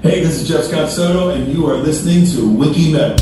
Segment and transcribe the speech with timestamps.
[0.00, 3.16] Hey, this is Jeff Scott Soto, and you are listening to Wiki Metal.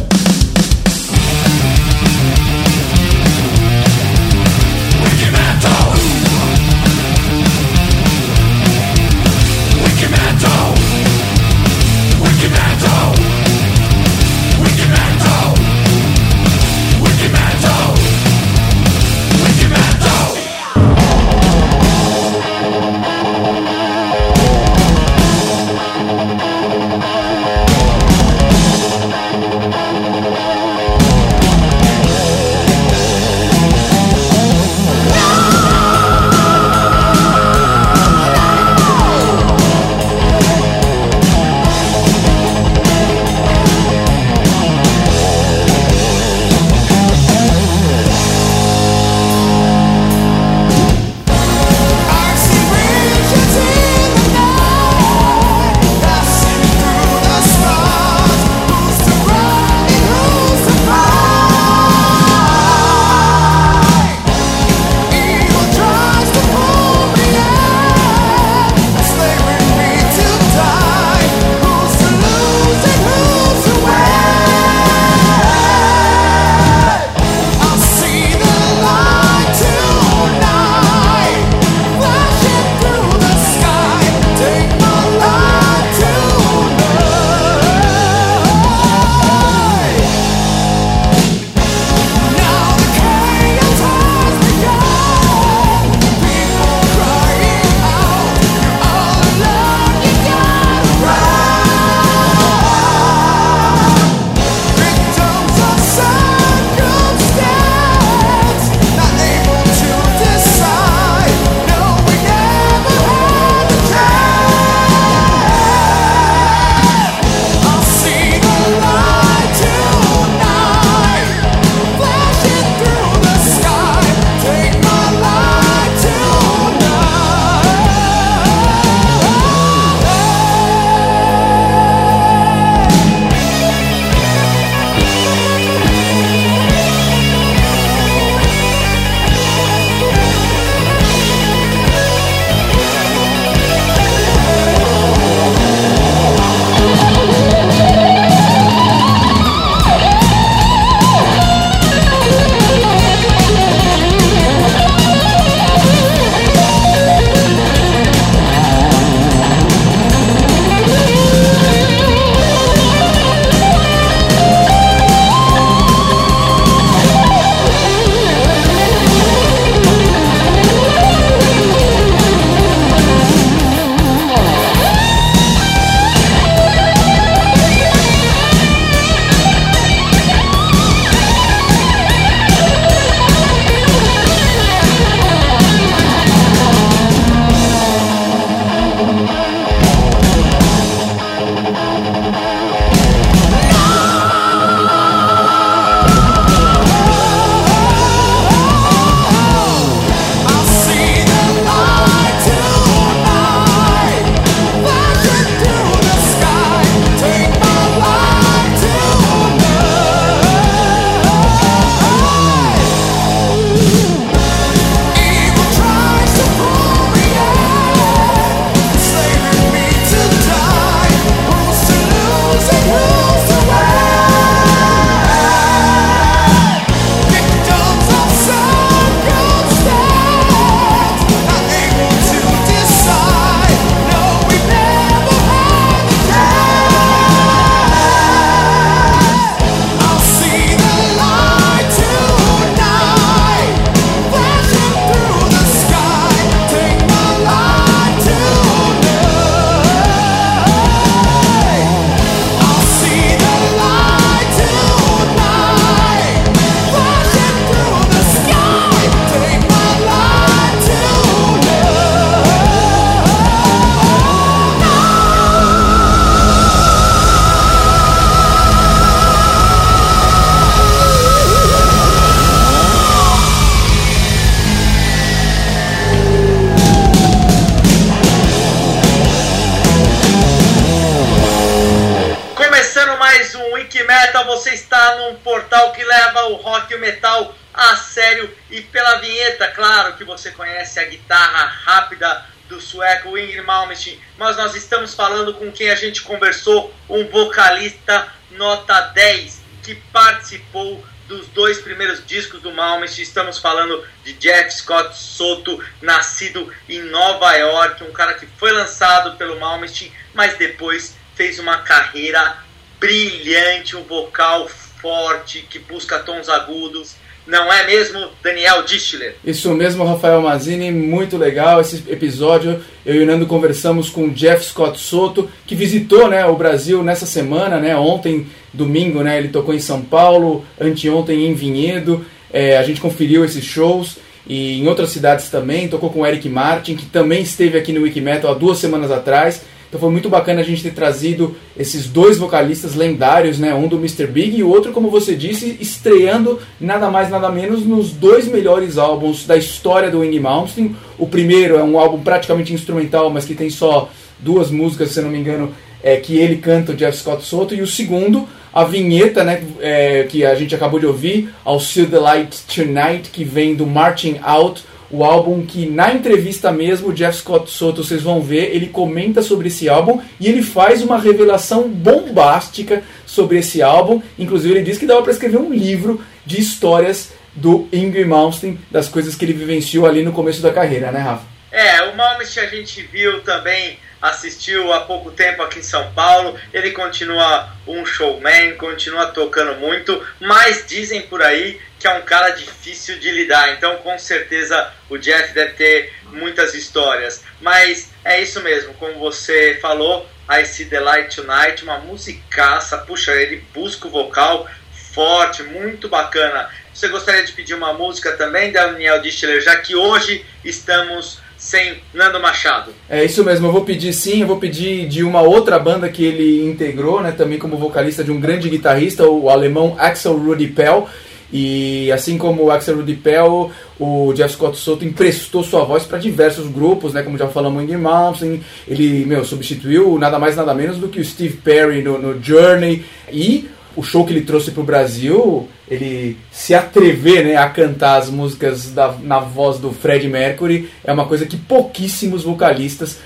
[290.25, 295.91] Você conhece a guitarra rápida do sueco Ingrid Malmsteen, mas nós estamos falando com quem
[295.91, 303.25] a gente conversou, um vocalista nota 10 que participou dos dois primeiros discos do Malmsteen.
[303.25, 309.37] Estamos falando de Jeff Scott Soto, nascido em Nova York, um cara que foi lançado
[309.37, 312.57] pelo Malmsteen, mas depois fez uma carreira
[312.99, 319.37] brilhante, um vocal forte que busca tons agudos não é mesmo, Daniel Distler?
[319.45, 322.81] Isso mesmo, Rafael Mazini, muito legal esse episódio.
[323.05, 327.03] Eu e o Nando conversamos com o Jeff Scott Soto, que visitou né, o Brasil
[327.05, 332.27] nessa semana, né, ontem, domingo, né, ele tocou em São Paulo, anteontem em Vinhedo.
[332.53, 334.17] É, a gente conferiu esses shows
[334.47, 335.89] e em outras cidades também.
[335.89, 339.63] Tocou com o Eric Martin, que também esteve aqui no Wikimetal há duas semanas atrás.
[339.89, 343.75] Então foi muito bacana a gente ter trazido esses dois vocalistas lendários, né?
[343.75, 344.27] Um do Mr.
[344.27, 348.99] Big e o outro, como você disse, estreando nada mais nada menos nos dois melhores
[348.99, 350.97] álbuns da história do Wing Malmsteen.
[351.19, 355.31] O primeiro é um álbum praticamente instrumental, mas que tem só duas músicas, se não
[355.31, 355.73] me engano,
[356.03, 357.75] é, que ele canta, o Jeff Scott Soto.
[357.75, 359.63] E o segundo, a vinheta, né?
[359.81, 363.87] É, que a gente acabou de ouvir, ao See the Light Tonight, que vem do
[363.87, 368.75] Marching Out o álbum que na entrevista mesmo, o Jeff Scott Soto, vocês vão ver,
[368.75, 374.21] ele comenta sobre esse álbum e ele faz uma revelação bombástica sobre esse álbum.
[374.39, 379.09] Inclusive ele diz que dava para escrever um livro de histórias do Ingrid Malmsteen, das
[379.09, 381.47] coisas que ele vivenciou ali no começo da carreira, né, Rafa?
[381.73, 386.59] É, o Malmsteen a gente viu também assistiu há pouco tempo aqui em São Paulo.
[386.73, 392.51] Ele continua um showman, continua tocando muito, mas dizem por aí que é um cara
[392.51, 393.73] difícil de lidar.
[393.73, 397.43] Então, com certeza, o Jeff deve ter muitas histórias.
[397.61, 402.99] Mas é isso mesmo, como você falou, I See the Light Tonight, uma musicaça.
[402.99, 404.69] Puxa, ele busca o vocal
[405.15, 406.69] forte, muito bacana.
[406.93, 412.39] Você gostaria de pedir uma música também, Daniel Distler, já que hoje estamos sem Nando
[412.39, 412.93] Machado.
[413.11, 416.25] É isso mesmo, eu vou pedir sim, eu vou pedir de uma outra banda que
[416.25, 421.09] ele integrou, né, também como vocalista de um grande guitarrista, o alemão Axel Rudy Pell.
[421.53, 426.19] E assim como o Axel Rudy Pell, o Jeff Scott Soto emprestou sua voz para
[426.19, 430.99] diversos grupos, né, como já falamos em Mountain, ele meu, substituiu nada mais nada menos
[430.99, 434.83] do que o Steve Perry no, no Journey e o show que ele trouxe para
[434.83, 440.29] o Brasil, ele se atrever né, a cantar as músicas da, na voz do Fred
[440.29, 443.19] Mercury é uma coisa que pouquíssimos vocalistas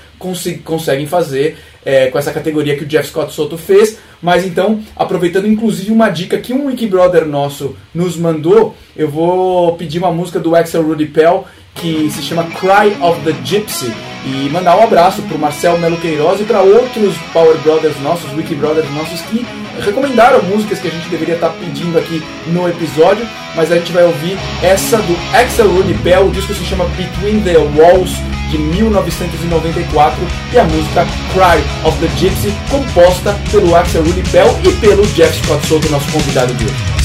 [0.63, 3.97] conseguem fazer é, com essa categoria que o Jeff Scott Soto fez.
[4.21, 9.75] Mas então, aproveitando inclusive uma dica que um Wiki Brother nosso nos mandou, eu vou
[9.75, 11.45] pedir uma música do Axel Rudy Pell
[11.75, 13.91] que se chama Cry of the Gypsy
[14.25, 18.31] e mandar um abraço para o Marcel Melo Queiroz e para outros Power Brothers nossos,
[18.35, 19.45] Wiki Brothers nossos que
[19.79, 23.91] recomendaram músicas que a gente deveria estar tá pedindo aqui no episódio, mas a gente
[23.91, 28.11] vai ouvir essa do Axel Rudy Bell, o disco se chama Between the Walls
[28.51, 34.71] de 1994 e a música Cry of the Gypsy, composta pelo Axel Rudy Bell e
[34.73, 37.00] pelo Jeff Scott Soto, nosso convidado de hoje.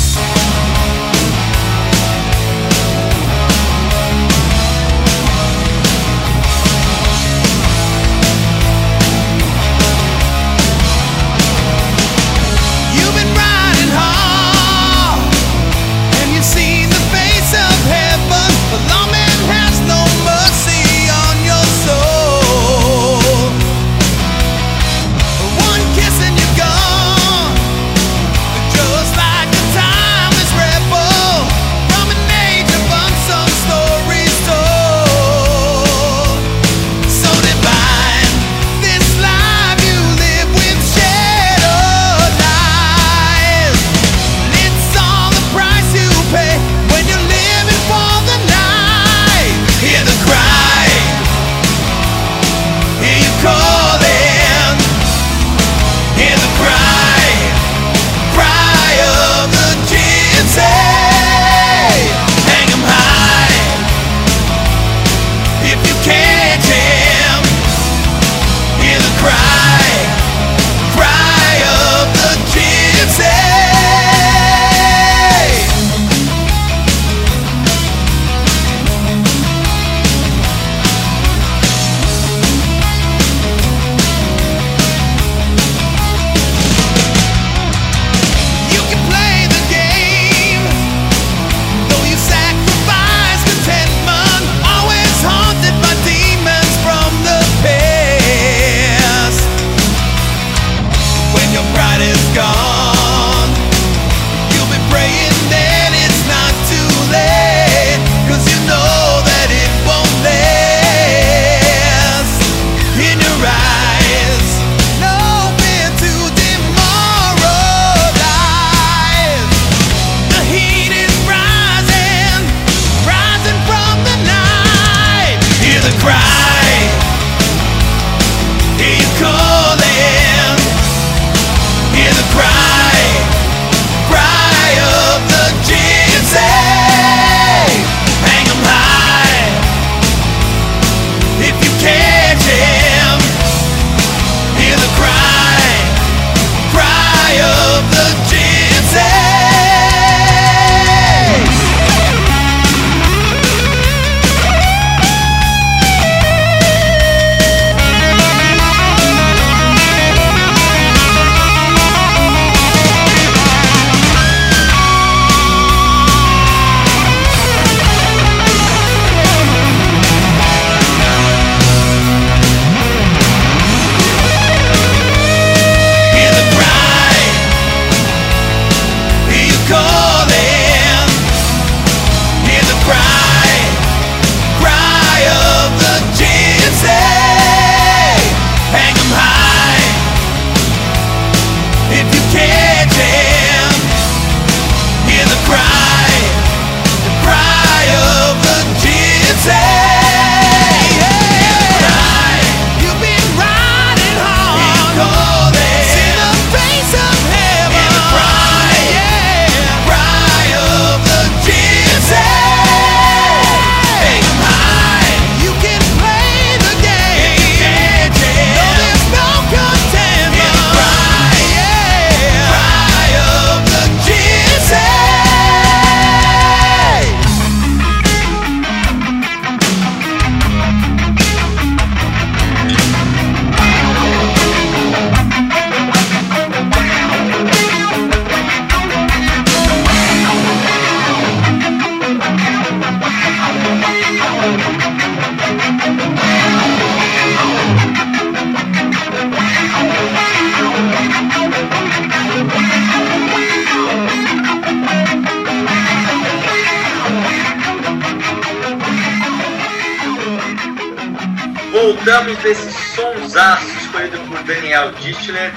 [262.06, 265.51] Voltamos desse sonsaço escolhido por Daniel Dittler,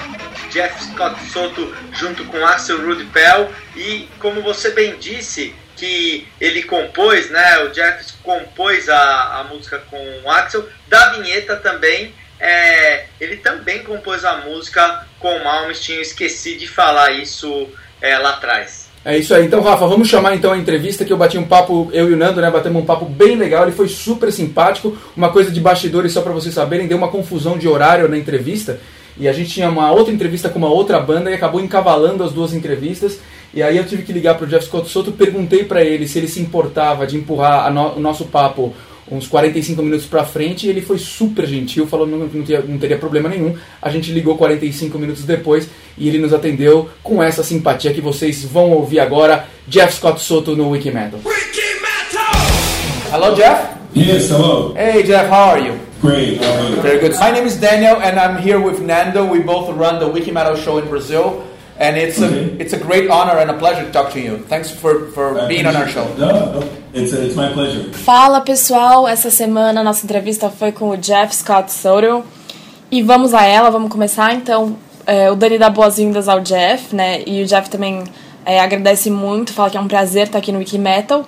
[0.50, 6.64] Jeff Scott Soto junto com Axel Rudy Pell e como você bem disse que ele
[6.64, 13.06] compôs, né, o Jeff compôs a, a música com o Axel, da vinheta também é,
[13.20, 17.68] ele também compôs a música com o Malmsteen, esqueci de falar isso
[18.00, 18.89] é, lá atrás.
[19.02, 19.46] É isso aí.
[19.46, 22.16] Então, Rafa, vamos chamar então a entrevista que eu bati um papo, eu e o
[22.16, 22.50] Nando, né?
[22.50, 23.62] Batemos um papo bem legal.
[23.62, 24.96] Ele foi super simpático.
[25.16, 28.78] Uma coisa de bastidores, só para vocês saberem, deu uma confusão de horário na entrevista.
[29.18, 32.32] E a gente tinha uma outra entrevista com uma outra banda e acabou encavalando as
[32.32, 33.18] duas entrevistas.
[33.52, 36.28] E aí eu tive que ligar pro Jeff Scott Soto, perguntei para ele se ele
[36.28, 38.74] se importava de empurrar no, o nosso papo
[39.10, 42.78] uns 45 minutos pra frente e ele foi super gentil, falou que não, não, não,
[42.78, 43.56] teria problema nenhum.
[43.82, 48.44] A gente ligou 45 minutos depois e ele nos atendeu com essa simpatia que vocês
[48.44, 49.46] vão ouvir agora.
[49.66, 51.20] Jeff Scott Soto no Wikimetal.
[51.24, 53.12] Wikimetal!
[53.12, 53.80] Hello, Jeff?
[53.94, 54.74] Yes, hello.
[54.76, 55.74] Hey, Jeff, how are you?
[56.00, 56.80] Great, how are you?
[56.80, 57.18] Very good.
[57.18, 59.26] My name is Daniel and I'm here with Nando.
[59.26, 61.44] We both run the Wikimetal show in Brazil.
[61.80, 62.56] And it's okay.
[62.58, 64.44] a it's a great honor and a pleasure to talk to you.
[64.48, 66.04] Thanks for, for being on our show.
[66.18, 67.90] No, it's, a, it's my pleasure.
[67.94, 72.22] Fala pessoal, essa semana a nossa entrevista foi com o Jeff Scott Soto.
[72.90, 74.34] E vamos a ela, vamos começar.
[74.34, 77.22] Então, é, o Dani dá boas-vindas ao Jeff, né?
[77.26, 78.04] E o Jeff também
[78.44, 81.24] é, agradece muito, fala que é um prazer estar aqui no Wikimetal.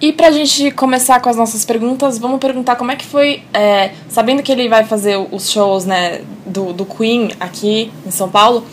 [0.00, 3.92] E pra gente começar com as nossas perguntas, vamos perguntar como é que foi, é,
[4.08, 8.64] sabendo que ele vai fazer os shows né, do, do Queen aqui em São Paulo,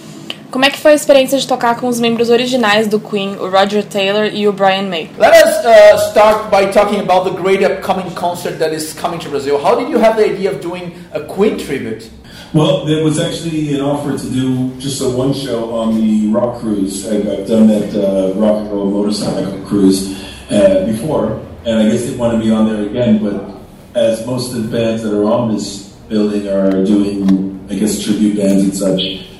[0.51, 3.49] como é que foi a experiência de tocar com os membros originais do Queen, o
[3.49, 5.09] Roger Taylor e o Brian May?
[5.17, 9.29] Let us uh, start by talking about the great upcoming concert that is coming to
[9.29, 9.57] Brazil.
[9.57, 12.09] How did you have the idea of doing a Queen tribute?
[12.53, 16.59] Well, there was actually an offer to do just a one show on the rock
[16.59, 17.07] cruise.
[17.07, 22.15] I've done that uh, rock and roll motorcycle cruise uh, before, and I guess they
[22.17, 23.23] wanted me on there again.
[23.23, 23.55] But
[23.95, 28.35] as most of the bands that are on this building are doing, I guess, tribute
[28.35, 29.30] bands and such,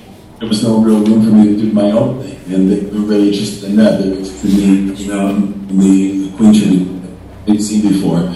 [0.41, 3.05] there was no real room for me to do my own thing, and they were
[3.05, 4.01] really interested in that.
[4.01, 7.01] They were interested in me, you know, in the Queen tribute
[7.45, 8.35] they'd seen before.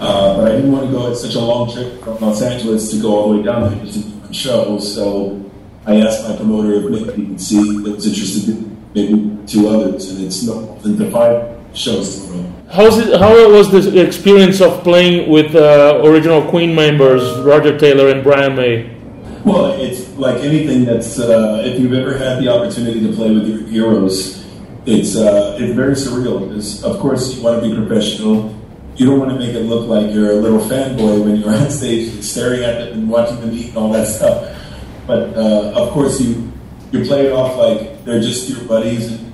[0.00, 1.08] Uh, but I didn't want to go.
[1.08, 3.84] It's such a long trip from Los Angeles to go all the way down there
[3.84, 4.78] just to do a show.
[4.80, 5.48] So
[5.86, 9.68] I asked my promoter if maybe he could see that was interested in maybe two
[9.68, 12.52] others, and it's not than the five shows in a row.
[12.72, 18.08] How's it, how was the experience of playing with uh, original Queen members Roger Taylor
[18.08, 18.96] and Brian May?
[19.44, 23.48] Well, it's like anything that's uh, if you've ever had the opportunity to play with
[23.48, 24.44] your heroes,
[24.86, 26.84] it's uh, it's very surreal.
[26.84, 28.56] Of course you want to be professional.
[28.96, 31.70] You don't want to make it look like you're a little fanboy when you're on
[31.70, 34.56] stage staring at them and watching them eat and all that stuff.
[35.06, 36.52] But uh, of course you
[36.92, 39.32] you play it off like they're just your buddies and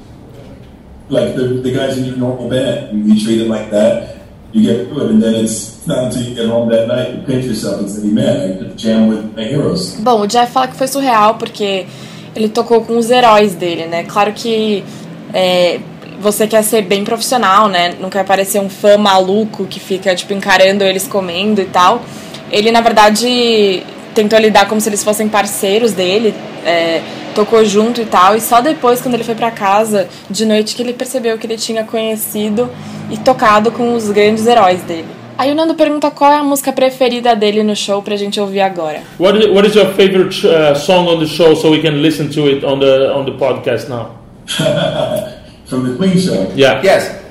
[1.08, 3.08] like the, the guys in your normal band.
[3.08, 4.15] You treat it like that
[4.52, 7.22] you get through it, and then it's not until you get home that night you
[7.22, 9.96] pinch yourself and say, man, I jam with my heroes.
[10.00, 11.86] Bom, o Jeff fala que foi surreal porque
[12.34, 14.04] ele tocou com os heróis dele, né?
[14.04, 14.84] Claro que
[15.32, 15.80] é,
[16.20, 17.94] você quer ser bem profissional, né?
[18.00, 22.02] Não quer parecer um fã maluco que fica, tipo, encarando eles comendo e tal.
[22.50, 23.82] Ele, na verdade,
[24.14, 26.34] tentou lidar como se eles fossem parceiros dele,
[26.64, 27.02] é,
[27.36, 30.82] tocou junto e tal, e só depois, quando ele foi para casa de noite, que
[30.82, 32.70] ele percebeu que ele tinha conhecido
[33.10, 35.08] e tocado com os grandes heróis dele.
[35.36, 38.62] Aí o Nando pergunta qual é a música preferida dele no show pra gente ouvir
[38.62, 39.02] agora.
[39.20, 42.30] What is, what is your favorite uh, song on the show so we can listen
[42.30, 44.12] to it on the on the podcast now?
[45.66, 46.50] From the Queen show?
[46.54, 46.80] Yeah.
[46.82, 47.22] Yes.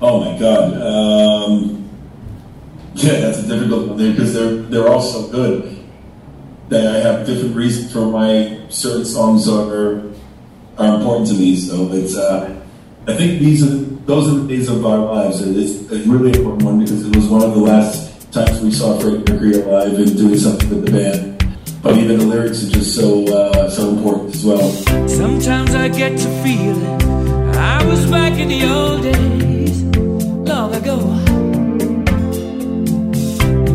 [0.00, 0.74] Oh my god.
[0.82, 1.88] Um,
[2.94, 5.77] yeah, that's a difficult one there because they're they're all so good
[6.68, 10.02] that I have different reasons for why certain songs are
[10.78, 11.56] are important to me.
[11.56, 12.54] So it's uh,
[13.06, 15.40] I think these are those are the days of our lives.
[15.40, 18.98] It's a really important one because it was one of the last times we saw
[18.98, 21.34] Freddie Mercury alive and doing something with the band.
[21.82, 24.70] But even the lyrics are just so uh, so important as well.
[25.08, 26.84] Sometimes I get to feeling
[27.56, 29.82] I was back in the old days,
[30.48, 30.98] long ago.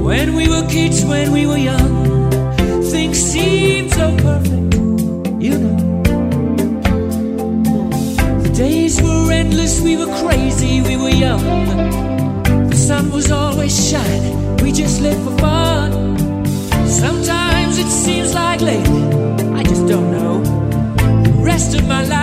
[0.03, 2.02] When we were kids, when we were young,
[3.33, 4.75] seemed so perfect,
[5.45, 5.77] you know.
[8.43, 11.43] The days were endless, we were crazy, we were young.
[12.69, 15.89] The sun was always shining, we just lived for fun.
[16.87, 19.03] Sometimes it seems like lately,
[19.59, 20.35] I just don't know.
[21.23, 22.22] The rest of my life's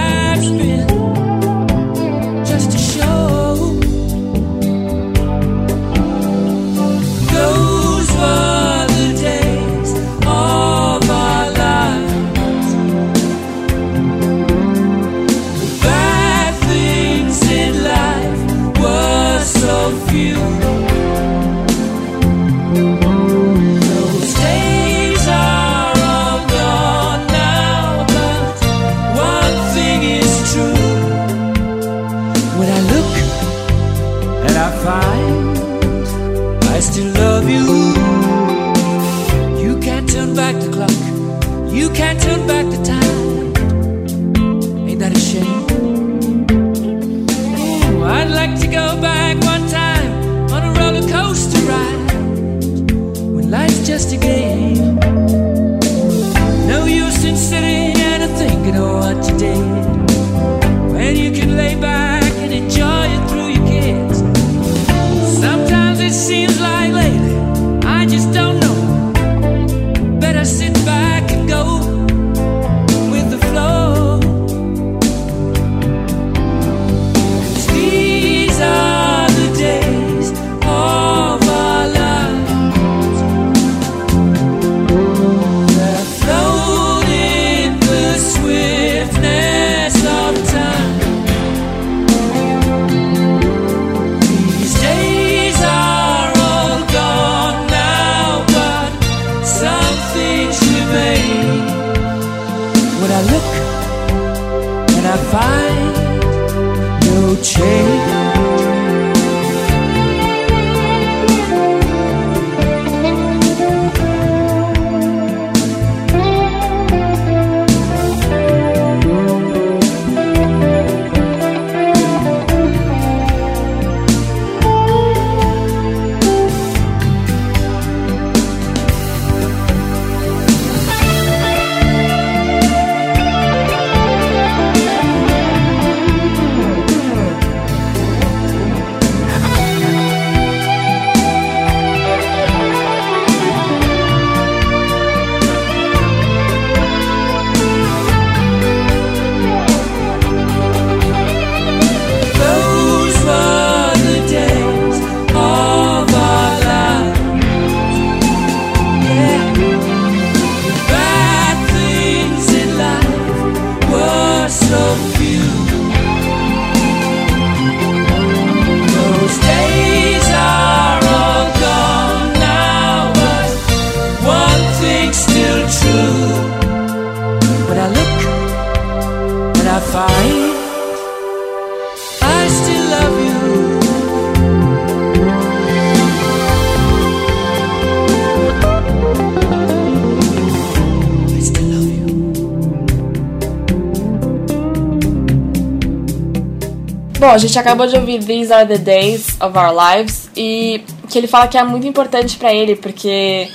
[197.31, 201.17] Bom, a gente acabou de ouvir These Are the Days of Our Lives e que
[201.17, 203.47] ele fala que é muito importante pra ele porque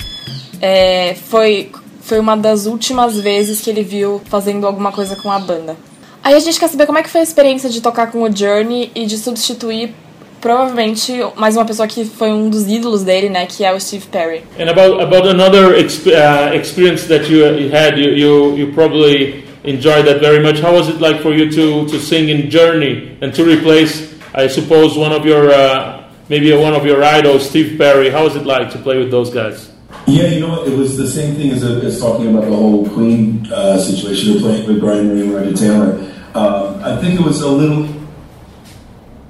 [0.61, 5.37] é, foi, foi uma das últimas vezes que ele viu fazendo alguma coisa com a
[5.39, 5.75] banda.
[6.23, 8.33] Aí a gente quer saber como é que foi a experiência de tocar com o
[8.33, 9.93] Journey e de substituir
[10.39, 14.05] provavelmente mais uma pessoa que foi um dos ídolos dele, né, que é o Steve
[14.09, 14.41] Perry.
[14.57, 20.05] And about about another exp- uh, experience that you had, you, you you probably enjoyed
[20.05, 20.59] that very much.
[20.59, 24.47] How was it like for you to to sing in Journey and to replace, I
[24.47, 28.09] suppose, one of your uh, maybe one of your idols, Steve Perry?
[28.09, 29.71] How was it like to play with those guys?
[30.07, 30.63] Yeah, you know?
[30.63, 34.41] It was the same thing as, as talking about the whole Queen uh, situation of
[34.41, 36.13] playing with Brian May and Roger Taylor.
[36.35, 37.85] Um, I think it was a little.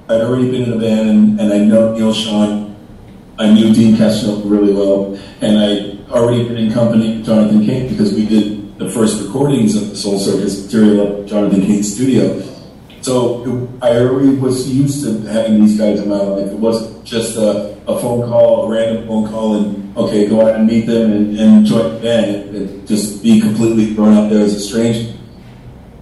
[0.08, 2.76] I'd already been in a band, and, and I know Neil Sean.
[3.38, 7.88] I knew Dean Castle really well, and I already been in company with Jonathan King
[7.88, 12.42] because we did the first recordings of the Soul Circus material at Jonathan King's studio.
[13.00, 16.48] So I already was used to having these guys in my life.
[16.48, 20.56] It wasn't just a, a phone call, a random phone call, and okay, go out
[20.56, 22.54] and meet them and, and join the band.
[22.54, 25.16] It just be completely thrown out there as a stranger.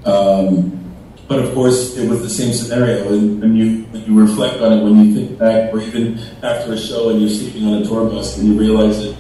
[0.07, 0.81] Um,
[1.29, 3.13] but of course, it was the same scenario.
[3.13, 6.73] And when you when you reflect on it, when you think back, or even after
[6.73, 9.17] a show and you're sleeping on a tour bus and you realize that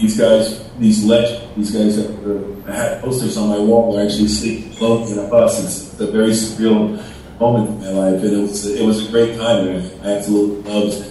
[0.00, 4.04] these guys, these legends, these guys that were, I had posters on my wall are
[4.04, 5.62] actually sleeping alone in a bus.
[5.62, 7.00] It's a very surreal
[7.38, 9.68] moment in my life, and it was it was a great time.
[9.68, 11.10] And I absolutely loved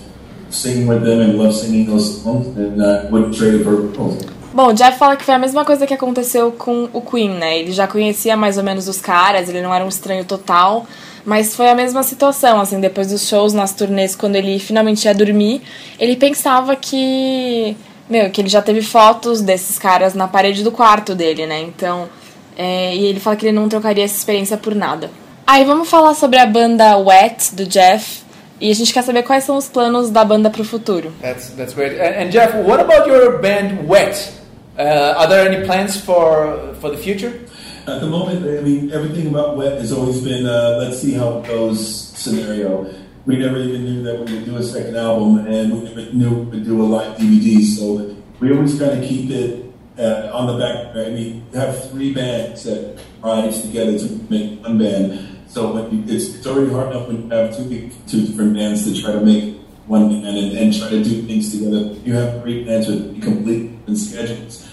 [0.50, 4.26] singing with them and loved singing those songs, and uh, wouldn't trade for worlds.
[4.54, 7.58] Bom, o Jeff fala que foi a mesma coisa que aconteceu com o Queen, né?
[7.58, 10.86] Ele já conhecia mais ou menos os caras, ele não era um estranho total,
[11.26, 15.16] mas foi a mesma situação, assim, depois dos shows nas turnês, quando ele finalmente ia
[15.16, 15.64] dormir,
[16.00, 17.76] ele pensava que,
[18.10, 21.62] meu, que ele já teve fotos desses caras na parede do quarto dele, né?
[21.62, 22.10] Então,
[22.58, 25.10] é, e ele fala que ele não trocaria essa experiência por nada.
[25.46, 28.24] Aí vamos falar sobre a banda Wet do Jeff.
[28.62, 31.12] E a gente quer saber quais são os planos da banda pro futuro.
[31.22, 32.00] That's that's great.
[32.00, 34.32] And, and Jeff, what about your band Wet?
[34.78, 37.42] Uh, are there any plans for for the future?
[37.86, 41.40] At the moment, I mean, everything about Wet has always been uh, let's see how
[41.40, 42.88] it goes scenario.
[43.26, 46.30] We never even knew that we would do a second album, and we never knew
[46.30, 47.64] we would do a live DVD.
[47.64, 49.64] So we always kind of keep it
[50.00, 50.96] on the back.
[50.96, 55.40] I mean, have three bands that rise together to make one band.
[55.48, 59.02] So you, it's, it's already hard enough when you have two two different bands to
[59.02, 61.94] try to make one band and, and try to do things together.
[62.04, 64.70] You have three bands with complete different schedules.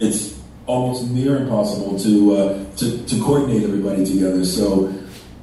[0.00, 4.44] It's almost near impossible to uh, to, to coordinate everybody together.
[4.44, 4.92] So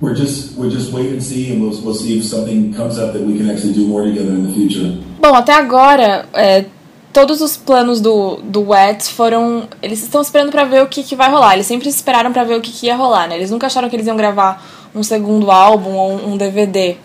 [0.02, 3.14] we're just we're just wait and see, and we'll, we'll see if something comes up
[3.14, 4.98] that we can actually do more together in the future.
[5.22, 6.66] Bom, até agora, é,
[7.14, 9.68] todos os planos do, do Wet foram.
[9.82, 11.54] Eles estão esperando pra ver o que, que vai rolar.
[11.54, 13.36] Eles sempre esperaram pra ver o que, que ia rolar, né?
[13.36, 16.98] Eles nunca acharam que eles iam gravar um segundo álbum ou um DVD.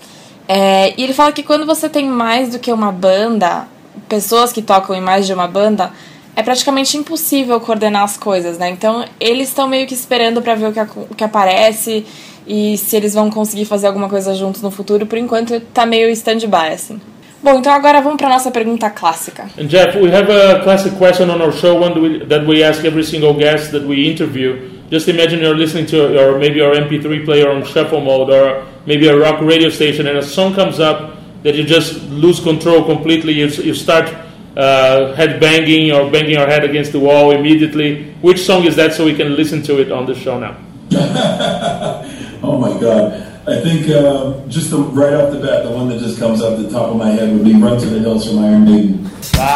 [0.48, 3.68] É, e ele fala que quando você tem mais do que uma banda,
[4.09, 5.92] pessoas que tocam em mais de uma banda,
[6.37, 8.70] é praticamente impossível coordenar as coisas, né?
[8.70, 12.06] Então eles estão meio que esperando pra ver o que, o que aparece
[12.46, 15.06] e se eles vão conseguir fazer alguma coisa juntos no futuro.
[15.06, 17.00] Por enquanto tá meio stand-by, assim.
[17.42, 19.44] Bom, então agora vamos pra nossa pergunta clássica.
[19.59, 22.64] And Jeff, we have a classic question on our show one that we, that we
[22.64, 24.76] ask every single guest that we interview.
[24.90, 29.09] just imagine you're listening to your maybe your MP3 player on shuffle mode or maybe
[29.09, 33.32] a rock radio station, and a song comes up that you just lose control completely.
[33.32, 34.12] You, you start
[34.56, 38.12] uh, head banging or banging your head against the wall immediately.
[38.22, 40.56] Which song is that so we can listen to it on the show now?
[42.46, 43.22] oh my God.
[43.48, 46.59] I think uh, just the, right off the bat, the one that just comes up
[46.59, 49.04] the top of my head would be Run to the Hills from Iron Maiden.
[49.04, 49.11] Wow,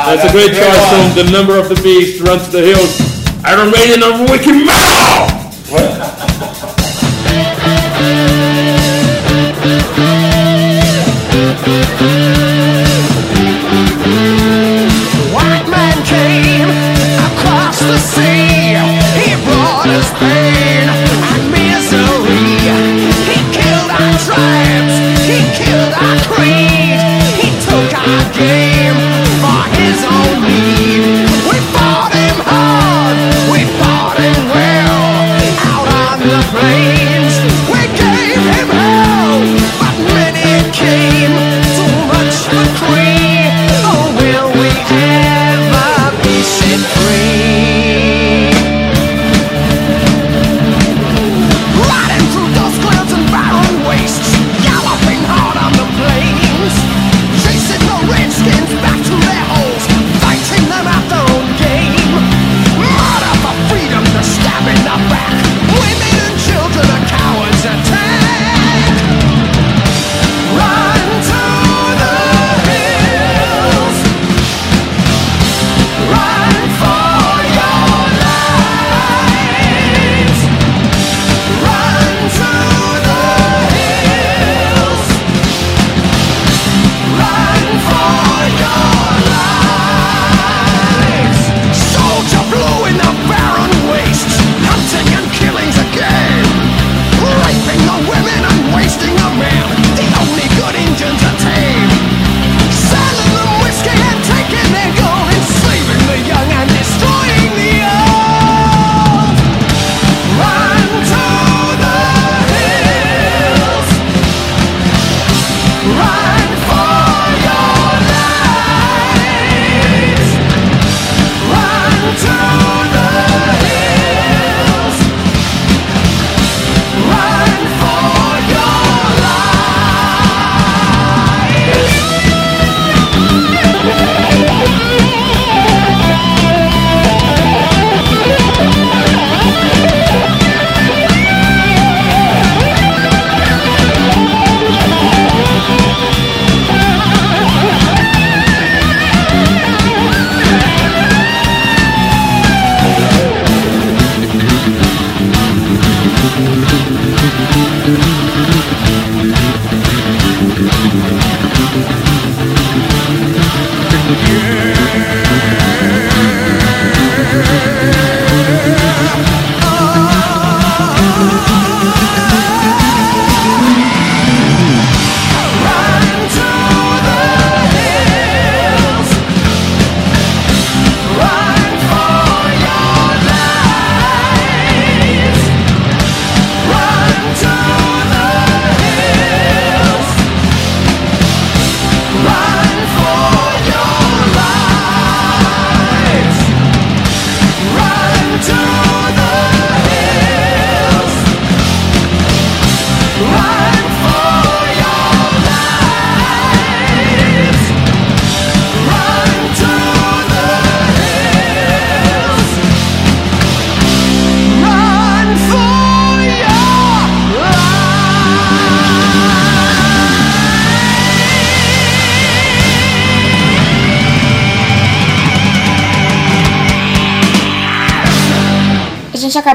[0.07, 3.00] that's, that's, a great choice from The Number of the Beast, Run to the Hills.
[3.44, 5.39] Iron Maiden of Wicked Metal!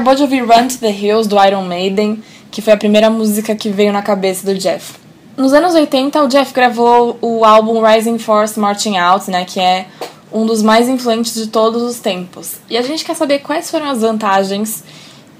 [0.06, 3.56] Acabou de ouvir Run to the Hills do Iron Maiden, que foi a primeira música
[3.56, 4.94] que veio na cabeça do Jeff.
[5.36, 9.86] Nos anos 80, o Jeff gravou o álbum Rising Force Marching Out, né, que é
[10.32, 12.58] um dos mais influentes de todos os tempos.
[12.70, 14.84] E a gente quer saber quais foram as vantagens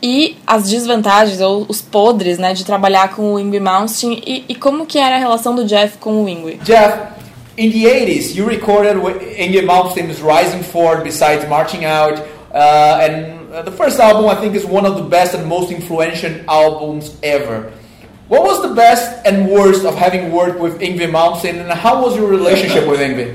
[0.03, 4.55] e as desvantagens, ou os podres, né, de trabalhar com o Yngwie Malmsteen e, e
[4.57, 6.59] como que era a relação do Jeff com o Yngwie.
[6.65, 6.99] Jeff,
[7.57, 8.97] in the 80s, you recorded
[9.39, 12.21] Yngwie Malmsteen's Rising Force besides Marching Out,
[12.53, 15.73] uh, and Uh, the first album, I think, is one of the best and most
[15.73, 17.73] influential albums ever.
[18.29, 22.15] What was the best and worst of having worked with Yngwie Malmsteen, and how was
[22.17, 23.33] your relationship with Yngwie?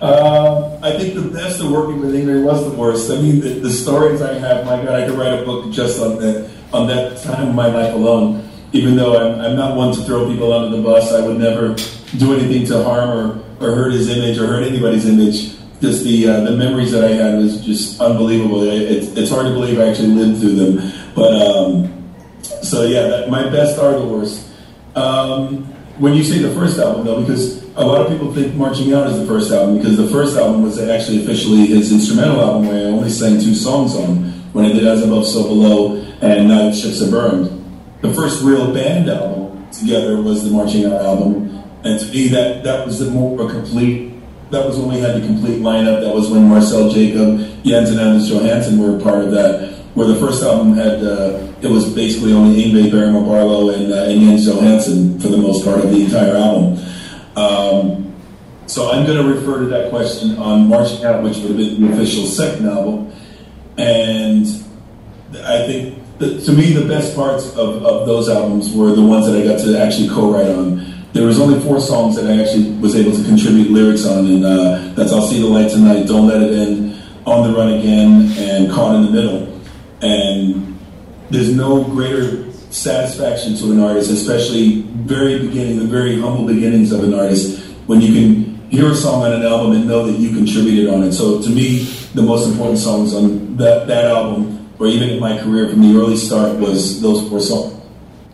[0.00, 3.10] Uh, I think the best of working with Ingrid was the worst.
[3.10, 6.00] I mean, the, the, stories I have, my God, I could write a book just
[6.00, 8.48] on that on that time of my life alone.
[8.72, 11.74] Even though I'm, I'm not one to throw people under the bus, I would never
[12.16, 15.59] do anything to harm or, or hurt his image or hurt anybody's image.
[15.80, 18.62] Just the uh, the memories that I had was just unbelievable.
[18.64, 20.92] It, it's hard to believe I actually lived through them.
[21.14, 22.14] But um,
[22.62, 24.46] so yeah, that, my best are the worst.
[24.94, 25.64] Um,
[25.98, 29.06] when you say the first album, though, because a lot of people think Marching Out
[29.08, 32.88] is the first album, because the first album was actually officially his instrumental album, where
[32.88, 36.72] I only sang two songs on, when I did As Above, So Below, and Now
[36.72, 37.56] Ships Are Burned.
[38.00, 42.64] The first real band album together was the Marching Out album, and to me, that,
[42.64, 44.09] that was the more a complete,
[44.50, 46.00] that was when we had the complete lineup.
[46.00, 49.78] That was when Marcel Jacob, Jens and Anders Johansson were part of that.
[49.94, 54.04] Where the first album had, uh, it was basically only Ingve Barrymore Barlow and, uh,
[54.04, 56.78] and Jens Johansson for the most part of the entire album.
[57.36, 58.14] Um,
[58.66, 61.80] so I'm going to refer to that question on Marching Out, which would have been
[61.80, 63.12] the official second album.
[63.76, 64.46] And
[65.44, 69.26] I think, that, to me, the best parts of, of those albums were the ones
[69.26, 70.99] that I got to actually co-write on.
[71.12, 74.44] There was only four songs that I actually was able to contribute lyrics on, and
[74.44, 78.32] uh, that's "I'll See the Light Tonight," "Don't Let It End," "On the Run Again,"
[78.38, 79.60] and "Caught in the Middle."
[80.02, 80.78] And
[81.30, 87.02] there's no greater satisfaction to an artist, especially very beginning, the very humble beginnings of
[87.02, 90.32] an artist, when you can hear a song on an album and know that you
[90.32, 91.12] contributed on it.
[91.12, 95.36] So to me, the most important songs on that, that album, or even in my
[95.38, 97.79] career from the early start, was those four songs.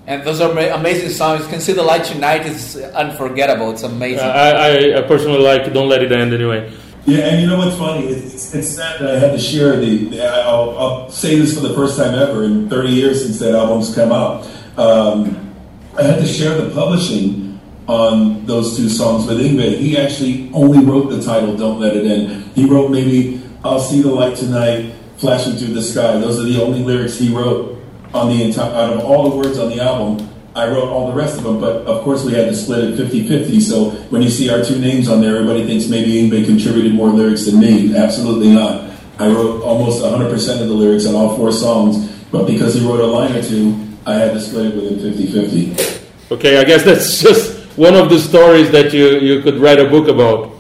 [0.07, 1.43] And those are amazing songs.
[1.43, 3.73] You can see the light tonight is unforgettable.
[3.73, 4.25] It's amazing.
[4.25, 6.73] I, I personally like "Don't Let It End" anyway.
[7.07, 8.07] Yeah, and you know what's funny?
[8.07, 10.21] It's, it's sad that I had to share the.
[10.21, 13.95] I'll, I'll, say this for the first time ever in 30 years since that album's
[13.95, 14.45] come out.
[14.77, 15.55] Um,
[15.99, 19.79] I had to share the publishing on those two songs with Ingve.
[19.79, 24.03] He actually only wrote the title "Don't Let It End." He wrote maybe "I'll See
[24.03, 27.76] the Light Tonight," "Flashing Through the Sky." Those are the only lyrics he wrote
[28.15, 30.29] on the entire out of all the words on the album.
[30.55, 32.99] I wrote all the rest of them, but of course we had to split it
[32.99, 33.61] 50-50.
[33.61, 37.11] So when you see our two names on there, everybody thinks maybe Ingve contributed more
[37.11, 37.95] lyrics than me.
[37.95, 38.91] Absolutely not.
[39.19, 43.01] I wrote almost 100% of the lyrics on all four songs, but because he wrote
[43.01, 46.33] a line or two, I had to split it with him 50-50.
[46.33, 49.89] Okay, I guess that's just one of the stories that you, you could write a
[49.89, 50.53] book about.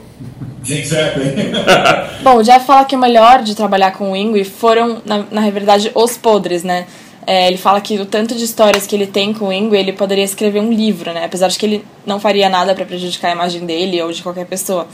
[0.68, 1.52] Exactly.
[2.22, 5.48] Bom, o Jeff fala que o melhor de trabalhar com o Ingwe foram, na, na
[5.50, 6.86] verdade, os podres, né?
[7.26, 9.92] É, ele fala que o tanto de histórias que ele tem com o Ingo, ele
[9.92, 11.24] poderia escrever um livro, né?
[11.24, 14.46] Apesar de que ele não faria nada para prejudicar a imagem dele ou de qualquer
[14.46, 14.86] pessoa.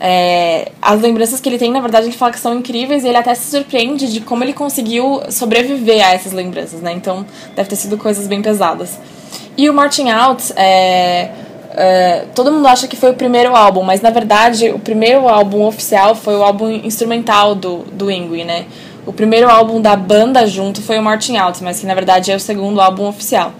[0.00, 3.18] É, as lembranças que ele tem, na verdade, ele fala que são incríveis e ele
[3.18, 6.92] até se surpreende de como ele conseguiu sobreviver a essas lembranças, né?
[6.92, 8.98] Então, deve ter sido coisas bem pesadas.
[9.56, 11.30] E o Marching Out, é,
[11.72, 15.64] é, todo mundo acha que foi o primeiro álbum, mas na verdade o primeiro álbum
[15.64, 18.66] oficial foi o álbum instrumental do, do Ingui, né?
[19.08, 22.36] O primeiro álbum da banda junto foi o Marching Out, mas que na verdade é
[22.36, 23.54] o segundo álbum oficial.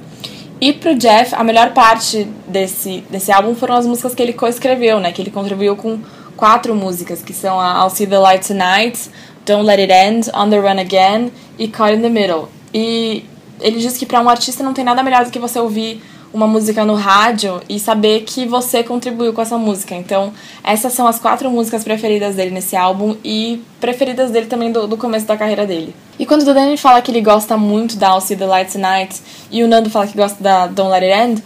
[0.60, 5.00] E pro Jeff, a melhor parte desse, desse álbum foram as músicas que ele coescreveu,
[5.00, 5.10] né?
[5.10, 6.00] Que ele contribuiu com
[6.36, 9.10] quatro músicas, que são a I'll See the Light Tonight,
[9.46, 12.50] Don't Let It End, On the Run Again e Caught in the Middle.
[12.74, 13.24] E
[13.58, 16.46] ele diz que para um artista não tem nada melhor do que você ouvir uma
[16.46, 19.94] música no rádio e saber que você contribuiu com essa música.
[19.94, 24.86] Então, essas são as quatro músicas preferidas dele nesse álbum e preferidas dele também do,
[24.86, 25.94] do começo da carreira dele.
[26.18, 29.20] E quando o Danny fala que ele gosta muito da I'll See the Light Tonight
[29.50, 31.44] e o Nando fala que gosta da Don't Let It End,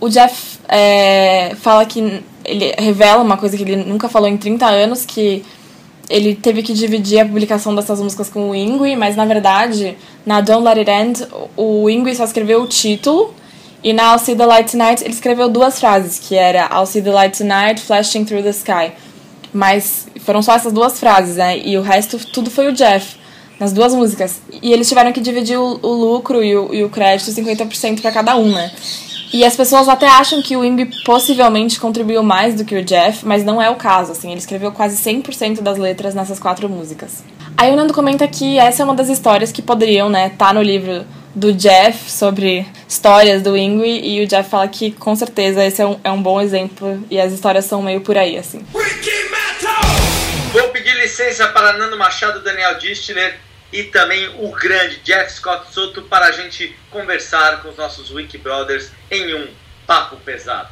[0.00, 4.66] o Jeff é, fala que ele revela uma coisa que ele nunca falou em 30
[4.66, 5.44] anos, que
[6.08, 10.40] ele teve que dividir a publicação dessas músicas com o Ingui, mas na verdade, na
[10.40, 13.34] Don't Let It End, o Ingui só escreveu o título
[13.84, 17.02] e na I'll See the Light Tonight ele escreveu duas frases, que era I'll See
[17.02, 18.92] the Light Tonight, Flashing Through the Sky.
[19.52, 21.58] Mas foram só essas duas frases, né?
[21.58, 23.16] E o resto tudo foi o Jeff,
[23.60, 24.40] nas duas músicas.
[24.62, 28.10] E eles tiveram que dividir o, o lucro e o, e o crédito 50% para
[28.10, 28.72] cada um, né?
[29.34, 33.26] E as pessoas até acham que o Ingrid possivelmente contribuiu mais do que o Jeff,
[33.26, 37.22] mas não é o caso, assim, ele escreveu quase 100% das letras nessas quatro músicas.
[37.56, 40.62] Aí o Nando comenta que essa é uma das histórias que poderiam, né, tá no
[40.62, 45.82] livro do Jeff sobre histórias do Ingui e o Jeff fala que com certeza esse
[45.82, 48.64] é um, é um bom exemplo e as histórias são meio por aí, assim.
[50.52, 53.40] Vou pedir licença para Nando Machado, Daniel Distler
[53.72, 58.38] e também o grande Jeff Scott Soto para a gente conversar com os nossos Wiki
[58.38, 59.48] Brothers em um
[59.84, 60.68] papo pesado.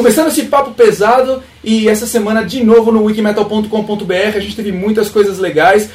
[0.00, 5.10] Começando esse papo pesado e essa semana de novo no wikimetal.com.br a gente teve muitas
[5.10, 5.90] coisas legais.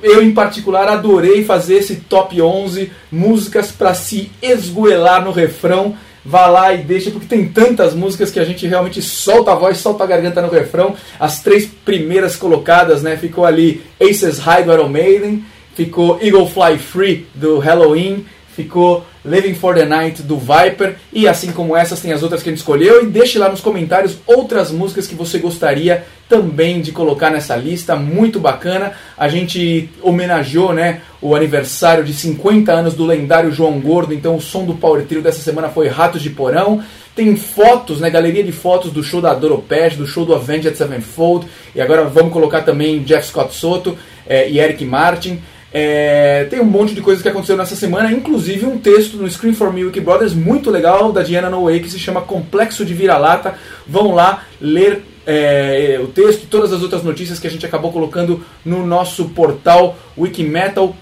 [0.00, 5.96] Eu em particular adorei fazer esse top 11 músicas para se esgoelar no refrão.
[6.24, 9.78] Vá lá e deixa, porque tem tantas músicas que a gente realmente solta a voz,
[9.78, 10.94] solta a garganta no refrão.
[11.18, 13.16] As três primeiras colocadas, né?
[13.16, 15.44] Ficou ali Aces High do Iron Maiden,
[15.74, 18.24] ficou Eagle Fly Free do Halloween,
[18.58, 22.48] ficou Living for the Night do Viper e assim como essas tem as outras que
[22.48, 26.90] a gente escolheu e deixe lá nos comentários outras músicas que você gostaria também de
[26.90, 28.92] colocar nessa lista, muito bacana.
[29.16, 34.40] A gente homenageou, né, o aniversário de 50 anos do lendário João Gordo, então o
[34.40, 36.82] som do Power Trio dessa semana foi Ratos de Porão.
[37.14, 41.46] Tem fotos, né, galeria de fotos do show da Doroped, do show do Avenged Sevenfold,
[41.74, 43.96] e agora vamos colocar também Jeff Scott Soto
[44.26, 45.40] é, e Eric Martin.
[45.72, 49.52] É, tem um monte de coisas que aconteceu nessa semana, inclusive um texto no Screen
[49.52, 53.58] for Me Wiki Brothers muito legal da Diana Noé que se chama Complexo de Vira-Lata.
[53.86, 57.92] Vão lá ler é, o texto e todas as outras notícias que a gente acabou
[57.92, 60.96] colocando no nosso portal wikimetal.com.br.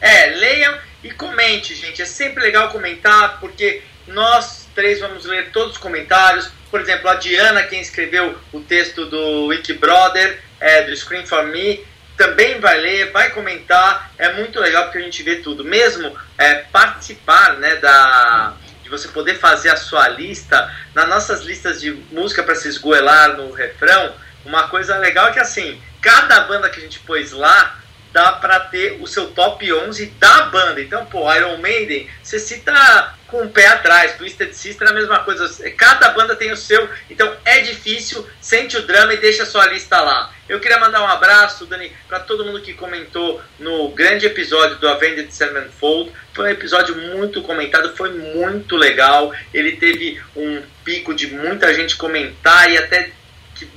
[0.00, 2.02] É, leiam e comente, gente.
[2.02, 6.50] É sempre legal comentar porque nós três vamos ler todos os comentários.
[6.70, 11.80] Por exemplo, a Diana, quem escreveu o texto do Wikibrother, é, do Screen for Me,
[12.18, 14.10] também vai ler, vai comentar.
[14.18, 15.64] É muito legal porque a gente vê tudo.
[15.64, 18.52] Mesmo é, participar né, da,
[18.82, 23.36] de você poder fazer a sua lista, nas nossas listas de música para se esgoelar
[23.36, 24.12] no refrão,
[24.44, 27.78] uma coisa legal é que assim, cada banda que a gente pôs lá
[28.12, 30.80] dá para ter o seu top 11 da banda.
[30.80, 34.16] Então, pô, Iron Maiden, você cita com o pé atrás.
[34.16, 35.70] Twisted Sister é a mesma coisa.
[35.72, 38.26] Cada banda tem o seu, então é difícil.
[38.40, 40.32] Sente o drama e deixa a sua lista lá.
[40.48, 44.88] Eu queria mandar um abraço, Dani, para todo mundo que comentou no grande episódio do
[44.88, 46.10] Avenged Sevenfold.
[46.32, 49.30] Foi um episódio muito comentado, foi muito legal.
[49.52, 53.10] Ele teve um pico de muita gente comentar e até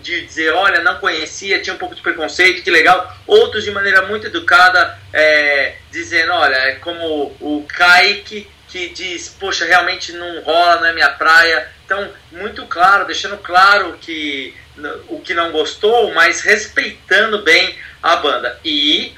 [0.01, 3.17] de dizer, olha, não conhecia, tinha um pouco de preconceito, que legal.
[3.27, 9.65] Outros de maneira muito educada, é, dizendo, olha, é como o Kaique que diz, poxa,
[9.65, 11.67] realmente não rola, não é minha praia.
[11.83, 14.55] Então, muito claro, deixando claro que
[15.07, 18.59] o que não gostou, mas respeitando bem a banda.
[18.63, 19.13] E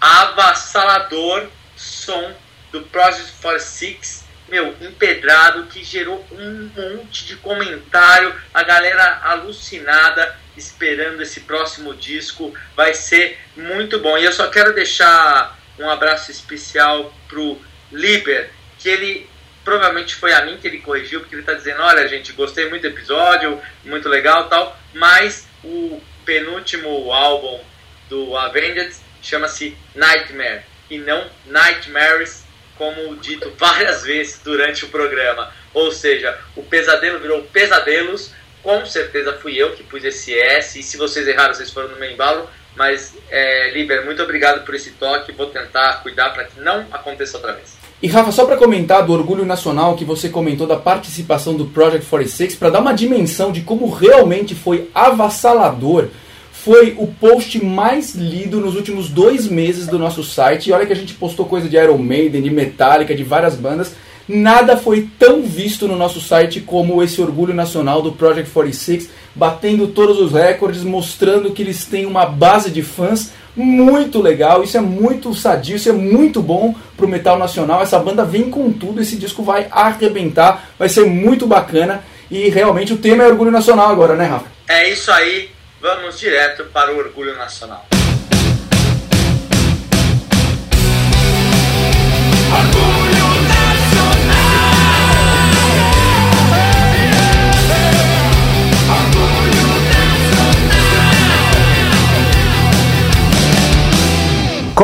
[0.00, 1.46] avassalador
[1.76, 2.34] som
[2.70, 11.22] do Project 46, meu, empedrado, que gerou um monte de comentário, a galera alucinada, esperando
[11.22, 12.52] esse próximo disco.
[12.76, 14.18] Vai ser muito bom.
[14.18, 17.60] E eu só quero deixar um abraço especial pro
[17.90, 19.30] Liber, que ele
[19.64, 22.82] provavelmente foi a mim que ele corrigiu, porque ele está dizendo, olha gente, gostei muito
[22.82, 27.60] do episódio, muito legal tal, mas o penúltimo álbum
[28.08, 32.44] do Avenged chama-se Nightmare, e não Nightmares,
[32.76, 35.52] como dito várias vezes durante o programa.
[35.72, 40.82] Ou seja, o pesadelo virou pesadelos, com certeza fui eu que pus esse S, e
[40.82, 44.92] se vocês erraram, vocês foram no meu embalo, mas é, Liber, muito obrigado por esse
[44.92, 47.83] toque, vou tentar cuidar para que não aconteça outra vez.
[48.02, 52.06] E Rafa, só para comentar do orgulho nacional que você comentou da participação do Project
[52.06, 56.08] 46, para dar uma dimensão de como realmente foi avassalador,
[56.52, 60.68] foi o post mais lido nos últimos dois meses do nosso site.
[60.68, 63.94] E olha que a gente postou coisa de Iron Maiden, de Metallica, de várias bandas.
[64.26, 69.88] Nada foi tão visto no nosso site como esse orgulho nacional do Project 46, batendo
[69.88, 74.80] todos os recordes, mostrando que eles têm uma base de fãs muito legal, isso é
[74.80, 77.82] muito sadio, isso é muito bom pro metal nacional.
[77.82, 82.92] Essa banda vem com tudo, esse disco vai arrebentar, vai ser muito bacana e realmente
[82.92, 84.46] o tema é orgulho nacional agora, né, Rafa?
[84.68, 85.50] É isso aí,
[85.80, 87.93] vamos direto para o orgulho nacional.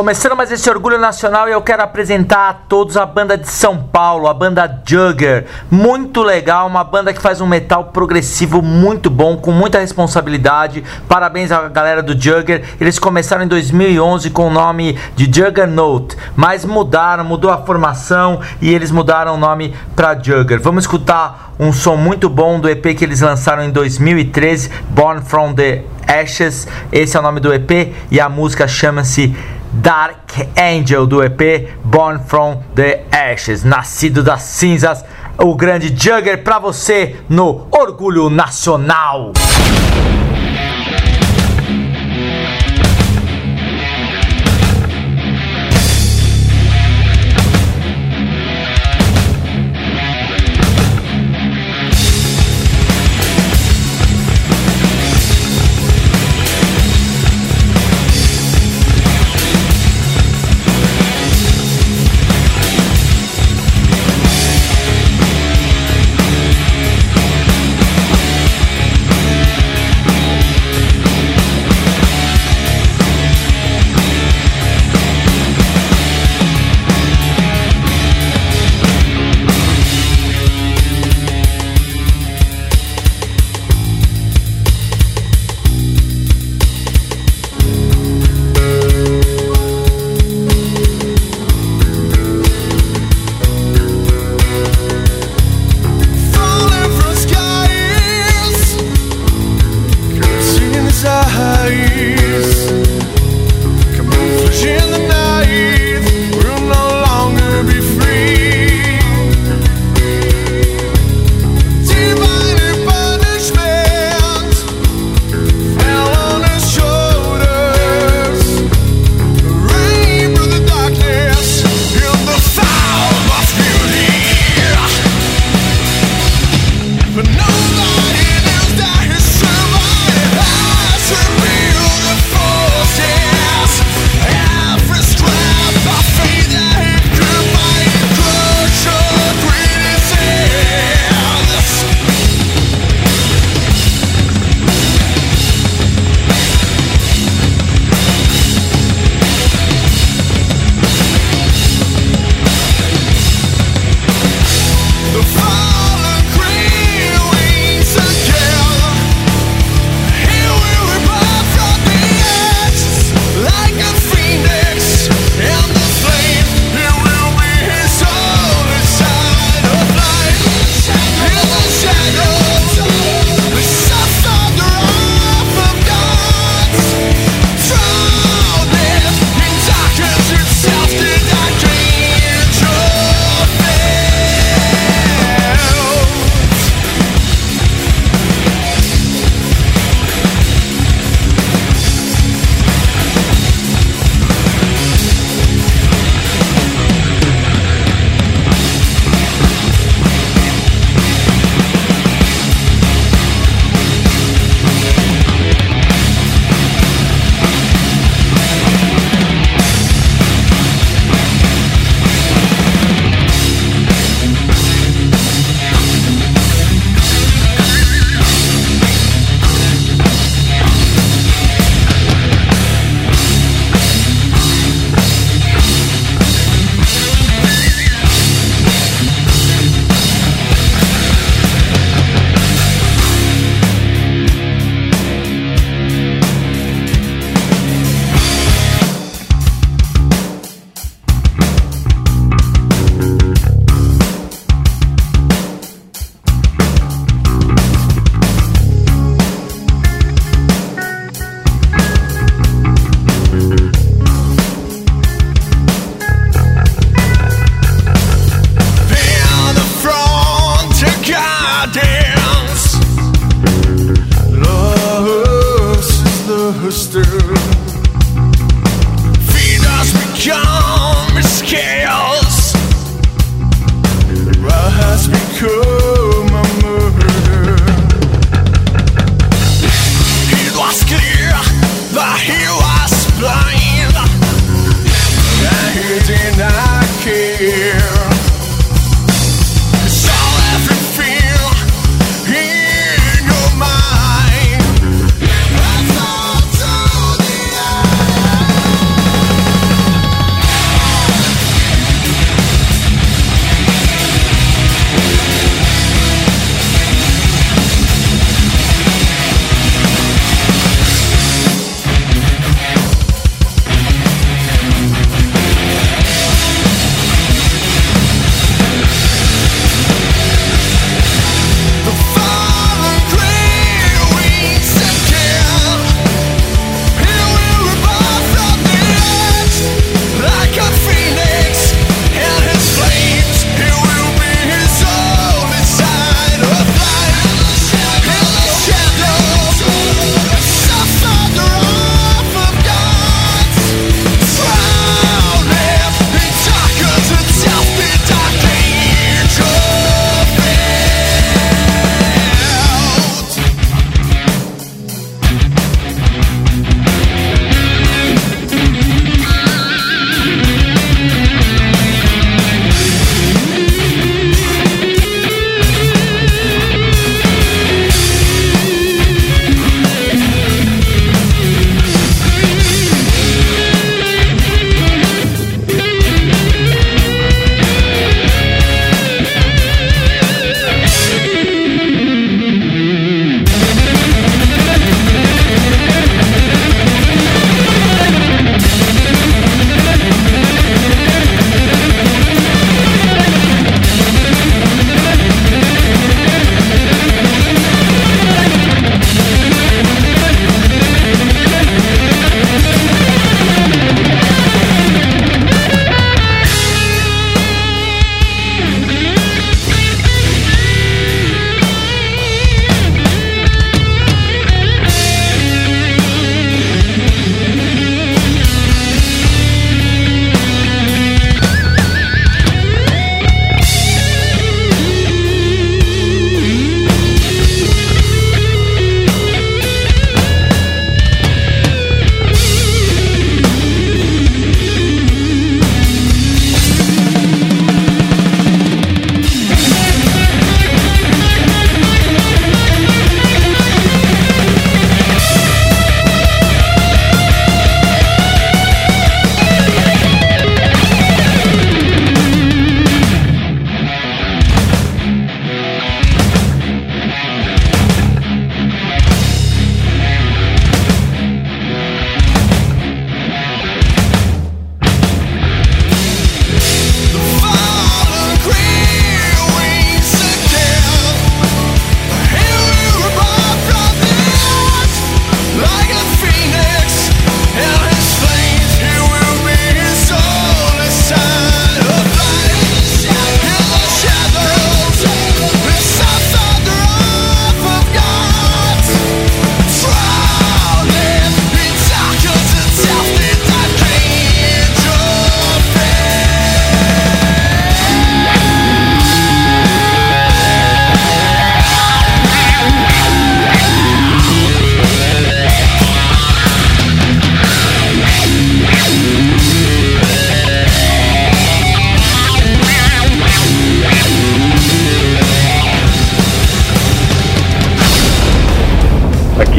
[0.01, 3.77] Começando mais esse Orgulho Nacional e eu quero apresentar a todos a banda de São
[3.77, 5.45] Paulo, a banda Jugger.
[5.69, 10.83] Muito legal, uma banda que faz um metal progressivo muito bom, com muita responsabilidade.
[11.07, 12.63] Parabéns à galera do Jugger.
[12.81, 18.73] Eles começaram em 2011 com o nome de Juggernaut, mas mudaram, mudou a formação e
[18.73, 20.59] eles mudaram o nome para Jugger.
[20.59, 25.53] Vamos escutar um som muito bom do EP que eles lançaram em 2013, Born from
[25.53, 26.67] the Ashes.
[26.91, 29.35] Esse é o nome do EP e a música chama-se
[29.73, 35.03] Dark Angel do EP Born from the Ashes, nascido das cinzas,
[35.37, 39.31] o grande Jugger para você no Orgulho Nacional.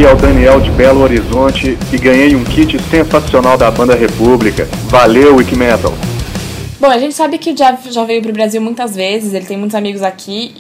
[0.03, 4.67] Aqui é o Daniel de Belo Horizonte e ganhei um kit sensacional da banda República.
[4.89, 5.95] Valeu, Wikimetal!
[6.81, 9.57] Bom, a gente sabe que o Jeff já veio pro Brasil muitas vezes, ele tem
[9.57, 10.57] muitos amigos aqui.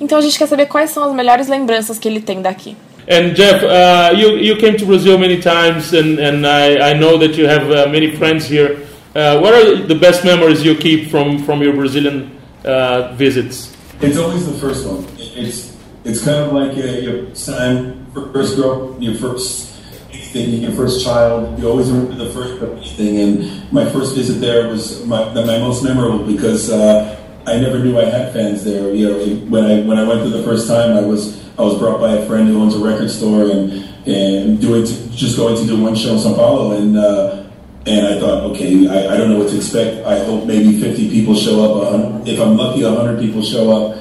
[0.00, 2.76] Então a gente quer saber quais são as melhores lembranças que ele tem daqui.
[3.10, 7.18] And Jeff, uh, you you came to Brazil many times, and and I, I know
[7.18, 8.76] that you have uh, many friends here.
[9.12, 12.30] Uh, what are the best memories you keep from from your Brazilian
[12.64, 13.74] uh, visits?
[14.00, 15.04] It's always the first one.
[15.18, 15.74] It's
[16.04, 19.74] it's kind of like your time, first girl, your first
[20.34, 21.58] anything, your first child.
[21.58, 23.18] You always remember the first of anything.
[23.18, 27.98] And my first visit there was my, my most memorable because uh, I never knew
[27.98, 28.92] I had fans there.
[28.92, 31.78] You know, when I when I went there the first time, I was I was
[31.78, 33.72] brought by a friend who owns a record store, and
[34.06, 37.44] and doing just going to do one show in Sao Paulo, and uh,
[37.86, 40.06] and I thought, okay, I, I don't know what to expect.
[40.06, 42.26] I hope maybe 50 people show up.
[42.26, 43.98] if I'm lucky, 100 people show up,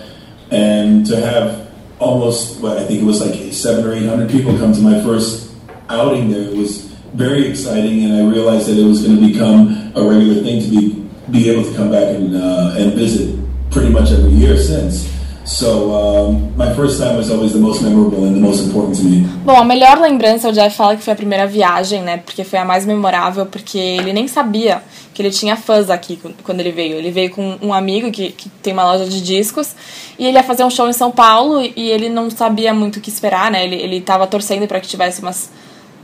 [0.51, 1.72] and to have
[2.03, 5.51] almost, what I think it was like seven or 800 people come to my first
[5.89, 9.93] outing there It was very exciting, and I realized that it was going to become
[9.95, 10.99] a regular thing to be
[11.31, 13.39] be able to come back and uh, and visit
[13.71, 15.09] pretty much every year since.
[15.45, 19.03] So um, my first time was always the most memorable and the most important to
[19.03, 19.27] me.
[19.43, 22.17] Bom, a melhor lembrança o Jeff fala que foi a primeira viagem, né?
[22.17, 24.81] Porque foi a mais memorável, porque ele nem sabia
[25.13, 26.95] que ele tinha fãs aqui quando ele veio.
[26.95, 29.75] Ele veio com um amigo que, que tem uma loja de discos
[30.17, 33.01] e ele ia fazer um show em São Paulo e ele não sabia muito o
[33.01, 33.65] que esperar, né?
[33.65, 35.51] Ele, ele tava torcendo para que tivesse umas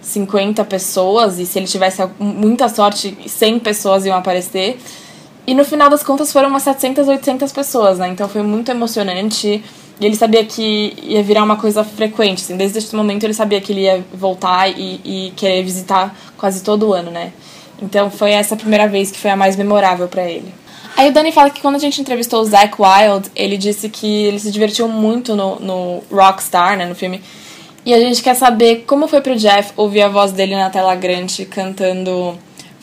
[0.01, 4.77] 50 pessoas e se ele tivesse muita sorte, 100 pessoas iam aparecer.
[5.49, 8.07] E no final das contas foram umas 700, 800 pessoas, né?
[8.09, 9.63] Então foi muito emocionante.
[9.99, 12.55] E ele sabia que ia virar uma coisa frequente, assim.
[12.55, 16.93] Desde esse momento ele sabia que ele ia voltar e, e querer visitar quase todo
[16.93, 17.33] ano, né?
[17.81, 20.53] Então foi essa primeira vez que foi a mais memorável para ele.
[20.95, 24.25] Aí o Dani fala que quando a gente entrevistou o Zack Wild, ele disse que
[24.25, 27.23] ele se divertiu muito no, no Rockstar, né, no filme.
[27.83, 30.93] E a gente quer saber como foi pro Jeff ouvir a voz dele na tela
[30.93, 32.37] grande cantando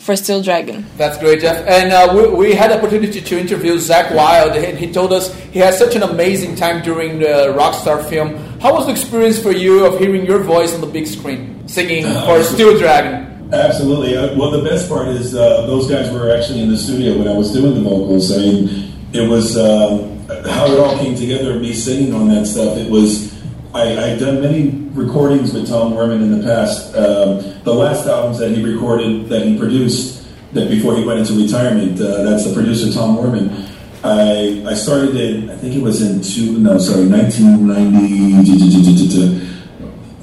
[0.07, 0.85] for Steel Dragon.
[0.95, 1.67] That's great, Jeff.
[1.67, 5.35] And uh, we, we had the opportunity to interview Zach Wild, and he told us
[5.51, 8.37] he had such an amazing time during the Rockstar film.
[8.61, 12.05] How was the experience for you of hearing your voice on the big screen singing
[12.05, 13.51] uh, for Steel Dragon?
[13.53, 14.15] Absolutely.
[14.15, 17.27] Uh, well, the best part is uh, those guys were actually in the studio when
[17.27, 18.31] I was doing the vocals.
[18.31, 20.07] I mean, it was uh,
[20.49, 21.59] how it all came together.
[21.59, 22.77] Me singing on that stuff.
[22.77, 23.35] It was
[23.73, 26.93] I, had done many recordings with Tom Werman in the past.
[26.95, 31.33] Um, the last albums that he recorded, that he produced, that before he went into
[31.33, 33.69] retirement, uh, that's the producer Tom Werman.
[34.03, 39.47] I, I started in, I think it was in two, no, sorry, 1990,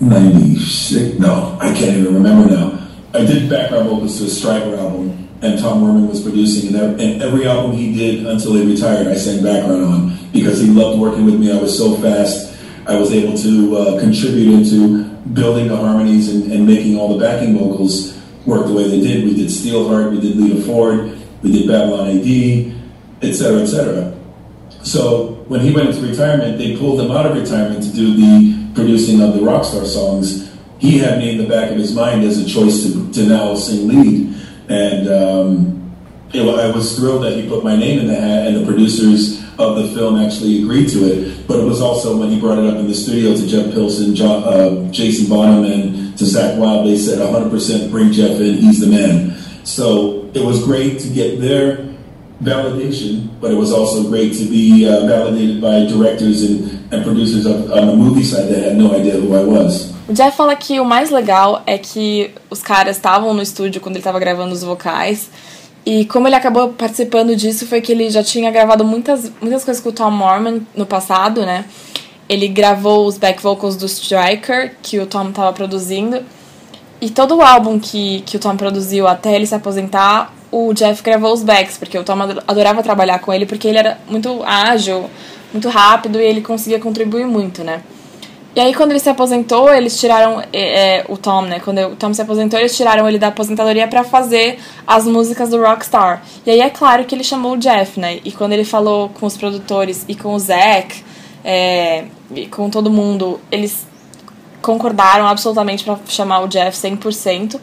[0.01, 2.81] 96, no, I can't even remember now.
[3.15, 7.47] I did background vocals to a Striper album, and Tom Werman was producing, and every
[7.47, 11.39] album he did until he retired, I sang background on because he loved working with
[11.39, 11.53] me.
[11.53, 12.54] I was so fast
[12.87, 17.25] I was able to uh, contribute into building the harmonies and, and, making all the
[17.25, 19.25] backing vocals work the way they did.
[19.25, 22.75] We did Steelheart, we did Lita Ford, we did Babylon AD,
[23.23, 24.15] etc., etc.
[24.83, 28.73] So when he went into retirement, they pulled him out of retirement to do the
[28.75, 30.53] producing of the Rockstar songs.
[30.79, 33.55] He had me in the back of his mind as a choice to, to now
[33.55, 34.37] sing lead,
[34.69, 35.84] and um,
[36.35, 39.43] it, I was thrilled that he put my name in the hat, and the producers
[39.59, 41.47] of the film actually agreed to it.
[41.47, 44.21] But it was also when he brought it up in the studio to Jeff Pilson,
[44.21, 48.89] uh, Jason Bonham, and to Zach Wild, they said 100% bring Jeff in, he's the
[48.89, 49.37] man.
[49.65, 51.95] So it was great to get their
[52.43, 57.47] validation, but it was also great to be uh, validated by directors and, and producers
[57.47, 59.95] of, on the movie side that had no idea who I was.
[60.13, 64.01] Jeff fala que o mais legal é que os caras estavam no estúdio quando ele
[64.01, 65.31] estava gravando os vocais
[65.87, 69.83] E como ele acabou participando disso foi que ele já tinha gravado muitas, muitas coisas
[69.83, 71.67] com o Tom Mormon no passado, né?
[72.27, 76.23] Ele gravou os back vocals do Striker, que o Tom estava produzindo.
[77.01, 81.03] E todo o álbum que, que o Tom produziu até ele se aposentar, o Jeff
[81.03, 82.15] gravou os backs, porque o Tom
[82.47, 85.11] adorava trabalhar com ele, porque ele era muito ágil,
[85.53, 87.83] muito rápido e ele conseguia contribuir muito, né?
[88.57, 91.59] E aí, quando ele se aposentou, eles tiraram é, é, o Tom, né?
[91.59, 95.61] Quando o Tom se aposentou, eles tiraram ele da aposentadoria para fazer as músicas do
[95.61, 96.23] Rockstar.
[96.47, 98.21] E aí é claro que ele chamou o Jeff, né?
[98.25, 101.03] E quando ele falou com os produtores e com o Zack,
[101.45, 103.87] é, e com todo mundo, eles
[104.63, 107.61] concordaram absolutamente para chamar o Jeff 100%.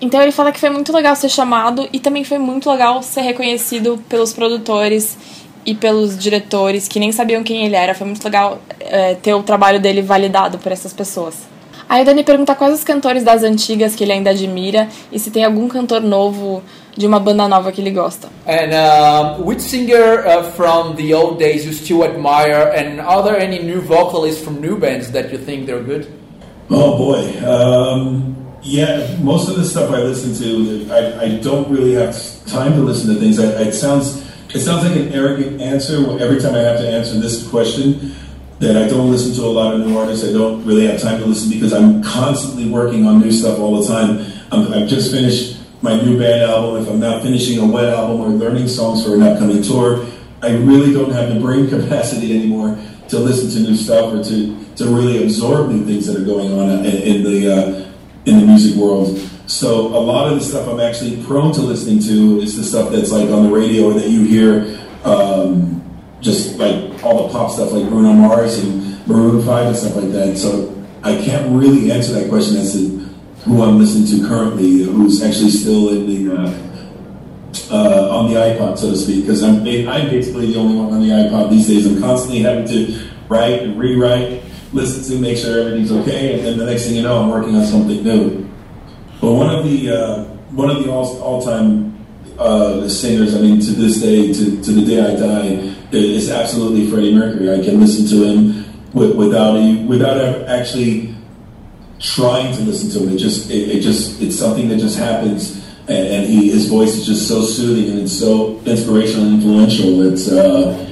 [0.00, 3.22] Então ele fala que foi muito legal ser chamado e também foi muito legal ser
[3.22, 5.18] reconhecido pelos produtores
[5.64, 7.94] e pelos diretores que nem sabiam quem ele era.
[7.94, 11.34] Foi muito legal é, ter o trabalho dele validado por essas pessoas.
[11.88, 15.30] Aí o Dani pergunta quais os cantores das antigas que ele ainda admira e se
[15.30, 16.62] tem algum cantor novo
[16.94, 18.28] de uma banda nova que ele gosta.
[18.46, 23.40] And uh, which singer uh, from the old days you still admire and are there
[23.40, 26.06] any new vocalists from new bands that you think they're good?
[26.68, 27.22] Oh boy.
[27.46, 32.14] Um, yeah, most of the stuff I listen to, I, I don't really have
[32.46, 33.38] time to listen to things.
[33.38, 37.18] I, it sounds it sounds like an arrogant answer every time I have to answer
[37.20, 38.14] this question
[38.60, 40.26] that I don't listen to a lot of new artists.
[40.26, 43.80] I don't really have time to listen because I'm constantly working on new stuff all
[43.80, 44.20] the time.
[44.50, 46.82] i have just finished my new band album.
[46.82, 50.06] If I'm not finishing a wet album or learning songs for an upcoming tour,
[50.42, 52.78] I really don't have the brain capacity anymore
[53.08, 56.52] to listen to new stuff or to, to really absorb new things that are going
[56.58, 57.84] on in, in the uh,
[58.26, 59.18] in the music world.
[59.48, 62.92] So a lot of the stuff I'm actually prone to listening to is the stuff
[62.92, 65.82] that's like on the radio or that you hear, um,
[66.20, 70.12] just like all the pop stuff like Bruno Mars and Maroon Five and stuff like
[70.12, 70.36] that.
[70.36, 72.88] So I, can't really answer that question as to
[73.46, 76.68] who I'm listening to currently, who's actually still in the uh,
[77.70, 81.00] uh, on the iPod, so to speak, because I'm I'm basically the only one on
[81.00, 81.86] the iPod these days.
[81.86, 84.42] I'm constantly having to write and rewrite,
[84.74, 87.56] listen to, make sure everything's okay, and then the next thing you know, I'm working
[87.56, 88.47] on something new.
[89.20, 92.06] But one of the uh, one of the all all time
[92.38, 96.88] uh, singers, I mean, to this day, to, to the day I die, is absolutely
[96.90, 97.52] Freddie Mercury.
[97.52, 101.14] I can listen to him with, without e- without actually
[101.98, 103.14] trying to listen to him.
[103.14, 105.56] It just it, it just it's something that just happens,
[105.88, 110.12] and, and he his voice is just so soothing and it's so inspirational and influential.
[110.12, 110.87] It's uh,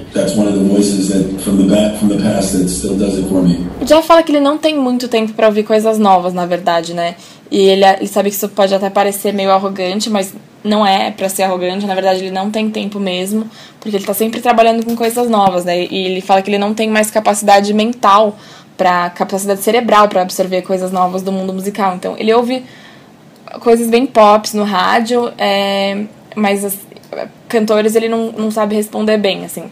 [3.80, 6.94] O Jeff fala que ele não tem muito tempo pra ouvir coisas novas, na verdade,
[6.94, 7.16] né?
[7.50, 11.28] E ele, ele sabe que isso pode até parecer meio arrogante, mas não é pra
[11.28, 11.86] ser arrogante.
[11.86, 13.48] Na verdade, ele não tem tempo mesmo,
[13.80, 15.84] porque ele tá sempre trabalhando com coisas novas, né?
[15.84, 18.36] E ele fala que ele não tem mais capacidade mental
[18.76, 21.94] para capacidade cerebral para absorver coisas novas do mundo musical.
[21.94, 22.64] Então, ele ouve
[23.60, 26.04] coisas bem pops no rádio, é,
[26.34, 26.76] mas as,
[27.48, 29.64] cantores ele não, não sabe responder bem, assim.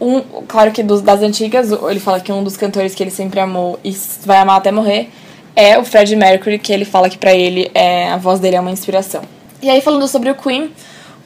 [0.00, 3.38] Um, claro que dos, das antigas, ele fala que um dos cantores que ele sempre
[3.38, 3.94] amou e
[4.24, 5.10] vai amar até morrer
[5.54, 8.60] é o Freddie Mercury, que ele fala que pra ele é, a voz dele é
[8.60, 9.22] uma inspiração.
[9.62, 10.70] E aí, falando sobre o Queen,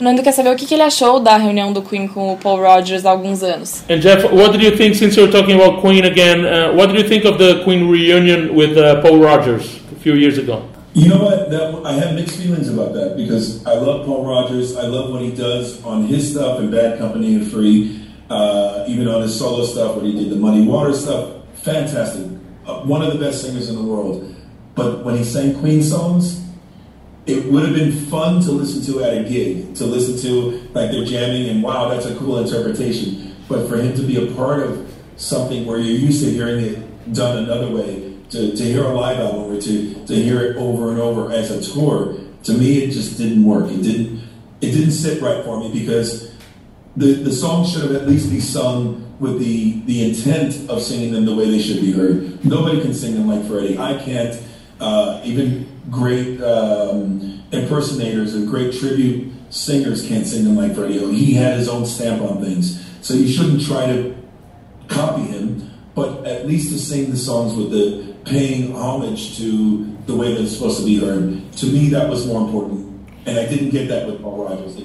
[0.00, 2.36] o Nando quer saber o que, que ele achou da reunião do Queen com o
[2.36, 3.84] Paul Rogers há alguns anos.
[3.88, 7.00] And Jeff, what did you think, since you're talking about Queen again, uh, what did
[7.00, 10.62] you think of the Queen reunion with uh, Paul Rogers a few years ago?
[10.94, 11.50] You know what?
[11.50, 14.76] That I have mixed feelings about that because I love Paul Rogers.
[14.76, 18.03] I love what he does on his stuff and Bad Company and Free.
[18.30, 22.26] Uh, even on his solo stuff, when he did the Muddy Water stuff, fantastic.
[22.66, 24.34] Uh, one of the best singers in the world.
[24.74, 26.42] But when he sang Queen songs,
[27.26, 30.90] it would have been fun to listen to at a gig, to listen to like
[30.90, 33.34] they're jamming and wow, that's a cool interpretation.
[33.48, 37.12] But for him to be a part of something where you're used to hearing it
[37.12, 40.90] done another way, to, to hear a live album or to, to hear it over
[40.90, 43.70] and over as a tour, to me it just didn't work.
[43.70, 44.22] It didn't
[44.60, 46.33] it didn't sit right for me because
[46.96, 51.12] the, the songs should have at least be sung with the, the intent of singing
[51.12, 52.44] them the way they should be heard.
[52.44, 53.78] Nobody can sing them like Freddie.
[53.78, 54.40] I can't.
[54.80, 60.98] Uh, even great um, impersonators and great tribute singers can't sing them like Freddie.
[61.14, 62.84] He had his own stamp on things.
[63.00, 64.16] So you shouldn't try to
[64.88, 70.16] copy him, but at least to sing the songs with the paying homage to the
[70.16, 71.52] way they're supposed to be heard.
[71.52, 73.08] To me, that was more important.
[73.26, 74.76] And I didn't get that with Paul Rogers.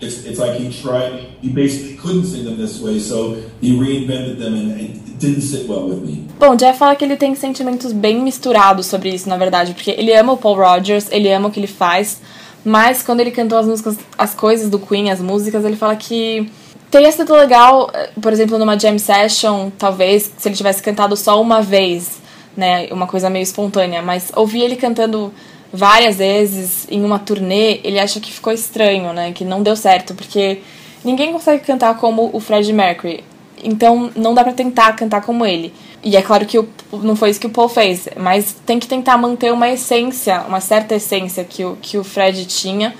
[0.00, 3.76] It, it's, it's like he tried, he basically couldn't sing them this way, so he
[3.78, 6.26] reinvented them and it didn't sit well with me.
[6.38, 10.12] Bom, Jeff fala que ele tem sentimentos bem misturados sobre isso, na verdade, porque ele
[10.12, 12.20] ama o Paul Rogers, ele ama o que ele faz,
[12.64, 16.50] mas quando ele cantou as músicas, as coisas do Queen, as músicas, ele fala que
[16.90, 21.40] teria sido legal, eh, por exemplo, numa jam session, talvez, se ele tivesse cantado só
[21.40, 22.18] uma vez,
[22.56, 25.32] né, uma coisa meio espontânea, mas ouvir ele cantando
[25.72, 30.14] várias vezes em uma turnê, ele acha que ficou estranho, né, que não deu certo,
[30.14, 30.60] porque
[31.04, 33.24] ninguém consegue cantar como o Freddie Mercury.
[33.62, 35.72] Então não dá pra tentar cantar como ele.
[36.02, 38.86] E é claro que o, não foi isso que o Paul fez, mas tem que
[38.86, 42.94] tentar manter uma essência, uma certa essência que o, que o Fred tinha.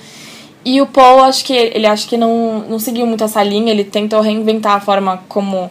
[0.65, 3.85] E o Paul, acho que ele acha que não, não seguiu muito essa linha, ele
[3.85, 5.71] tentou reinventar a forma como,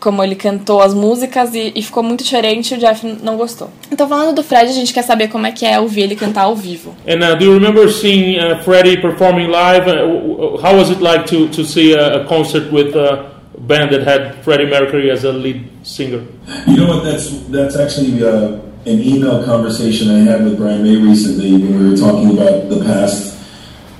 [0.00, 3.70] como ele cantou as músicas e, e ficou muito diferente e o Jeff não gostou.
[3.90, 6.42] Então, falando do Fred, a gente quer saber como é que é ouvir ele cantar
[6.42, 6.94] ao vivo.
[7.06, 9.88] And uh, do you remember seeing uh, Freddie performing live?
[9.88, 13.26] Uh, how was it like to, to see a, a concert with uh,
[13.56, 16.24] a band that had Freddie Mercury as a lead singer?
[16.66, 17.04] You know what?
[17.04, 21.90] That's that's actually uh, an email conversation I had with Brian May recently when we
[21.90, 23.36] were talking about the past.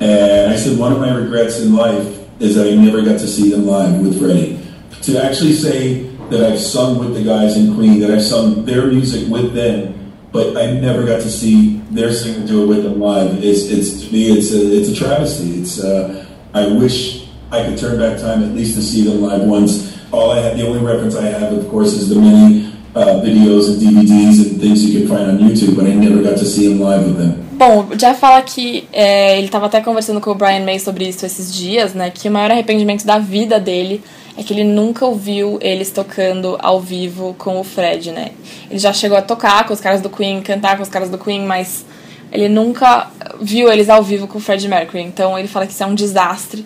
[0.01, 3.27] And I said one of my regrets in life is that I never got to
[3.27, 4.61] see them live with Freddie.
[5.03, 8.87] To actually say that I've sung with the guys in Queen, that I've sung their
[8.87, 13.01] music with them, but I never got to see their singer do it with them
[13.01, 13.43] live.
[13.43, 15.61] It's, it's to me, it's a, it's a travesty.
[15.61, 19.43] It's uh, I wish I could turn back time at least to see them live
[19.43, 19.97] once.
[20.13, 23.69] All I have, the only reference I have, of course, is the many uh, videos
[23.69, 26.69] and DVDs and things you can find on YouTube, but I never got to see
[26.69, 27.49] them live with them.
[27.59, 31.09] Bom, o Jeff fala que é, ele estava até conversando com o Brian May sobre
[31.09, 32.11] isso esses dias, né?
[32.11, 34.01] Que o maior arrependimento da vida dele
[34.39, 38.31] é que ele nunca ouviu eles tocando ao vivo com o Fred, né?
[38.71, 41.19] Ele já chegou a tocar com os caras do Queen, cantar com os caras do
[41.19, 41.85] Queen, mas
[42.31, 43.11] ele nunca
[43.41, 45.03] viu eles ao vivo com o Fred Mercury.
[45.03, 46.65] Então ele fala que isso é um desastre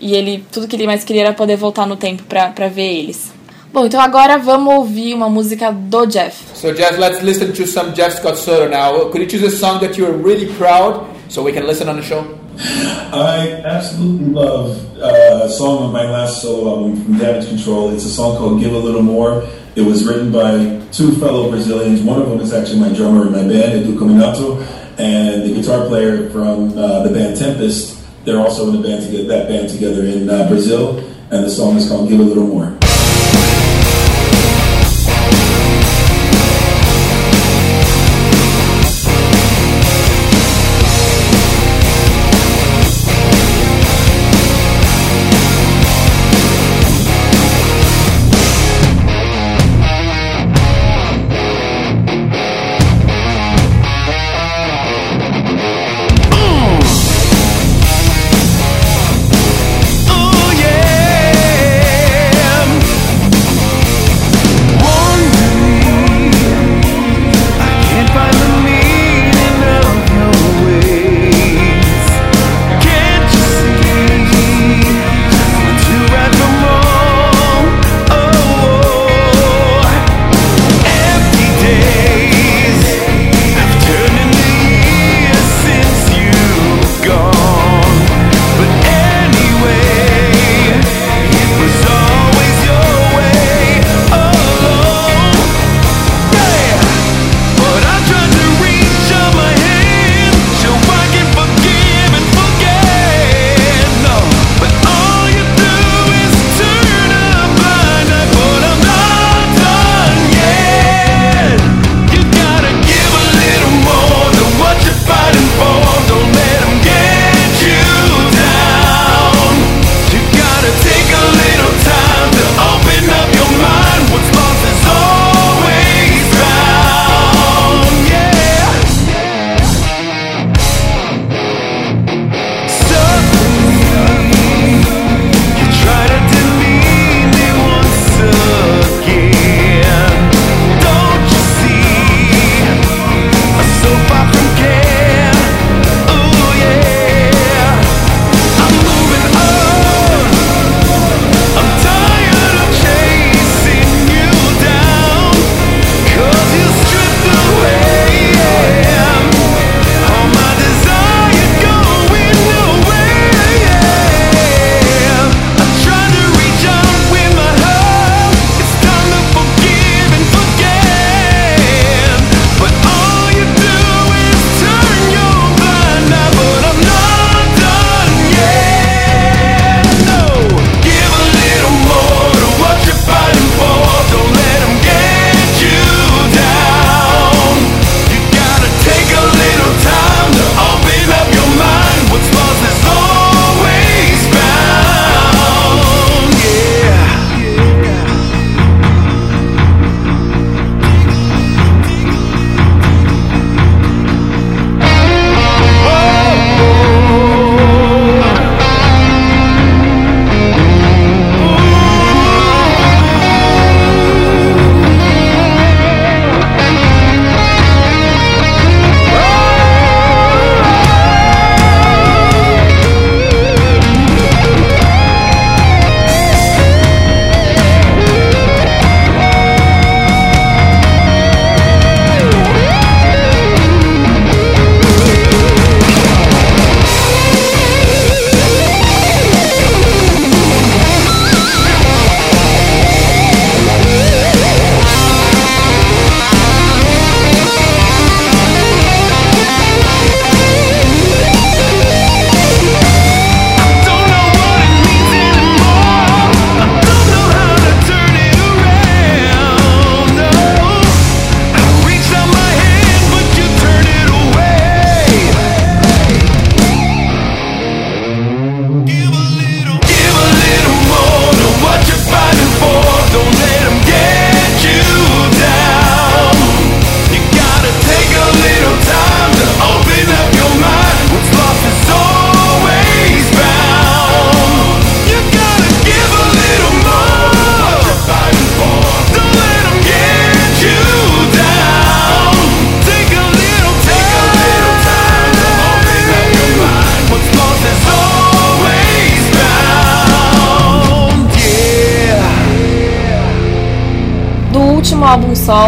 [0.00, 3.32] e ele tudo que ele mais queria era poder voltar no tempo pra ver eles.
[3.72, 6.36] Bom, então agora vamos ouvir uma música do Jeff.
[6.54, 9.10] So, Jeff, let's listen to some Jeff Scott Soto now.
[9.10, 12.02] Could you choose a song that you're really proud so we can listen on the
[12.02, 12.41] show?
[12.58, 17.94] I absolutely love uh, a song on my last solo album from Damage Control.
[17.94, 19.48] It's a song called Give a Little More.
[19.74, 22.02] It was written by two fellow Brazilians.
[22.02, 24.60] One of them is actually my drummer in my band, Edu Caminato,
[24.98, 28.04] and the guitar player from uh, the band Tempest.
[28.24, 30.98] They're also in the band to get that band together in uh, Brazil,
[31.30, 32.76] and the song is called Give a Little More.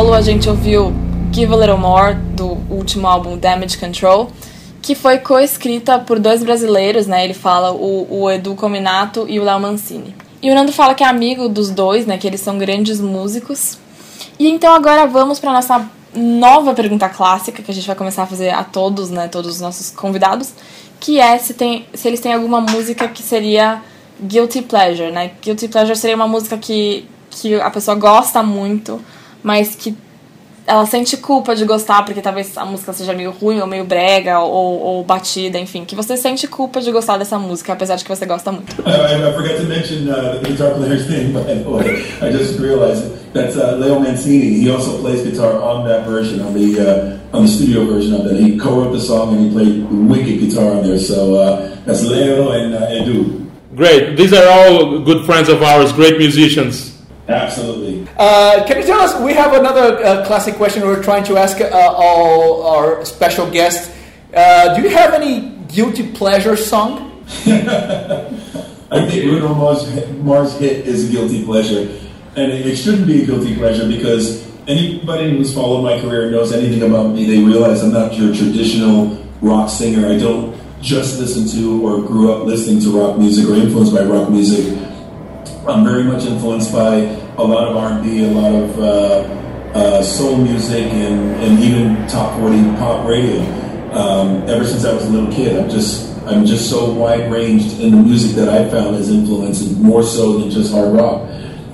[0.04, 0.92] Solo, a gente ouviu
[1.32, 4.30] Give a Little More, do último álbum Damage Control,
[4.82, 7.24] que foi coescrita por dois brasileiros, né?
[7.24, 10.14] Ele fala o, o Edu Cominato e o Léo Mancini.
[10.42, 12.18] E o Nando fala que é amigo dos dois, né?
[12.18, 13.78] Que eles são grandes músicos.
[14.38, 18.26] E então agora vamos para nossa nova pergunta clássica que a gente vai começar a
[18.26, 19.26] fazer a todos, né?
[19.28, 20.52] Todos os nossos convidados,
[21.00, 23.80] que é se, tem, se eles têm alguma música que seria
[24.22, 25.30] guilty pleasure, né?
[25.40, 29.00] Guilty pleasure seria uma música que, que a pessoa gosta muito,
[29.44, 29.94] mas que
[30.66, 34.40] ela sente culpa de gostar porque talvez a música seja meio ruim ou meio brega
[34.40, 38.08] ou, ou batida, enfim, que você sente culpa de gostar dessa música, apesar de que
[38.08, 38.72] você gosta muito.
[38.80, 42.04] I, I forgot to mention uh, the guitar player's name, by the way.
[42.22, 43.34] I just realized it.
[43.34, 44.60] That's uh, Leo Mancini.
[44.60, 48.24] He also plays guitar on that version, on the uh, on the studio version of
[48.24, 48.38] that.
[48.40, 50.98] He co-wrote the song and he played wicked guitar on there.
[50.98, 53.50] So uh, that's Leo and uh, Edu.
[53.74, 54.16] Great.
[54.16, 56.94] These are all good friends of ours, great musicians.
[57.28, 58.03] Absolutely.
[58.16, 59.20] Uh, can you tell us?
[59.20, 63.92] We have another uh, classic question we're trying to ask uh, all our special guests.
[64.32, 67.24] Uh, do you have any guilty pleasure song?
[67.46, 71.90] I think Bruno Mars, Mars hit is a guilty pleasure,
[72.36, 76.52] and it, it shouldn't be a guilty pleasure because anybody who's followed my career knows
[76.52, 77.26] anything about me.
[77.26, 80.06] They realize I'm not your traditional rock singer.
[80.06, 84.04] I don't just listen to or grew up listening to rock music or influenced by
[84.04, 84.78] rock music.
[85.66, 90.36] I'm very much influenced by a lot of R&B, a lot of uh, uh, soul
[90.36, 93.40] music, and, and even top 40 pop radio.
[93.92, 97.80] Um, ever since I was a little kid, I'm just I'm just so wide ranged
[97.80, 101.28] in the music that I found has influenced more so than just hard rock.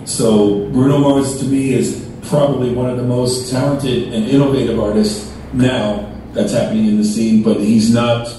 [0.06, 5.32] So Bruno Mars to me is probably one of the most talented and innovative artists
[5.52, 7.42] now that's happening in the scene.
[7.42, 8.36] But he's not.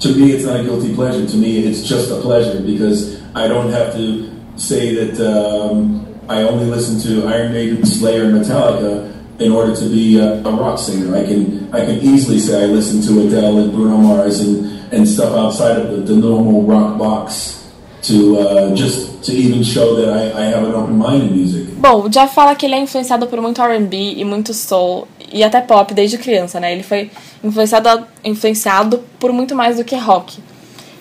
[0.00, 1.26] To me, it's not a guilty pleasure.
[1.26, 6.42] To me, it's just a pleasure because I don't have to say that um, I
[6.42, 10.78] only listen to Iron Maiden, Slayer, and Metallica in order to be a, a rock
[10.78, 11.14] singer.
[11.16, 15.08] I can I can easily say I listen to Adele and Bruno Mars and, and
[15.08, 17.72] stuff outside of the, the normal rock box
[18.02, 21.74] to uh, just to even show that I, I have an open mind in music.
[21.80, 25.60] Bom, Jeff fala que ele é influenciado por muito R&B e muito soul e até
[25.60, 26.72] pop desde criança, né?
[26.72, 27.10] Ele foi
[27.42, 30.38] influenciado, influenciado por muito mais do que rock.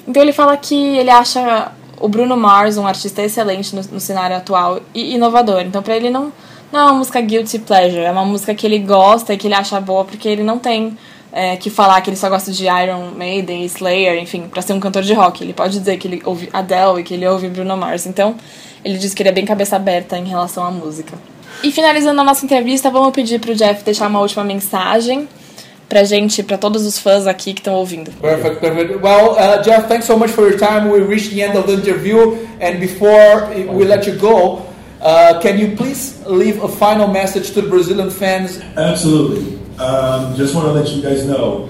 [0.08, 4.36] Então ele fala que ele acha o Bruno Mars um artista excelente no, no cenário
[4.36, 5.62] atual e inovador.
[5.62, 6.32] Então para ele não,
[6.72, 9.56] não é uma música guilty pleasure, é uma música que ele gosta e que ele
[9.56, 10.98] acha boa porque ele não tem
[11.32, 14.80] é, que falar que ele só gosta de Iron Maiden, Slayer, enfim, pra ser um
[14.80, 15.44] cantor de rock.
[15.44, 18.06] Ele pode dizer que ele ouve Adele e que ele ouve Bruno Mars.
[18.06, 18.36] Então,
[18.84, 21.18] ele diz que ele é bem cabeça aberta em relação à música.
[21.64, 25.28] E finalizando a nossa entrevista, vamos pedir pro Jeff deixar uma última mensagem
[25.88, 28.12] pra gente, pra todos os fãs aqui que estão ouvindo.
[28.22, 28.96] Perfect, perfect.
[29.02, 30.90] Well, uh, Jeff, thanks so much for your time.
[30.90, 34.66] We reached the end of the interview, and before we let you go,
[35.02, 38.60] uh, can you please leave a final message to the Brazilian fans?
[38.76, 39.58] Absolutely.
[39.80, 41.70] Um, just want to let you guys know,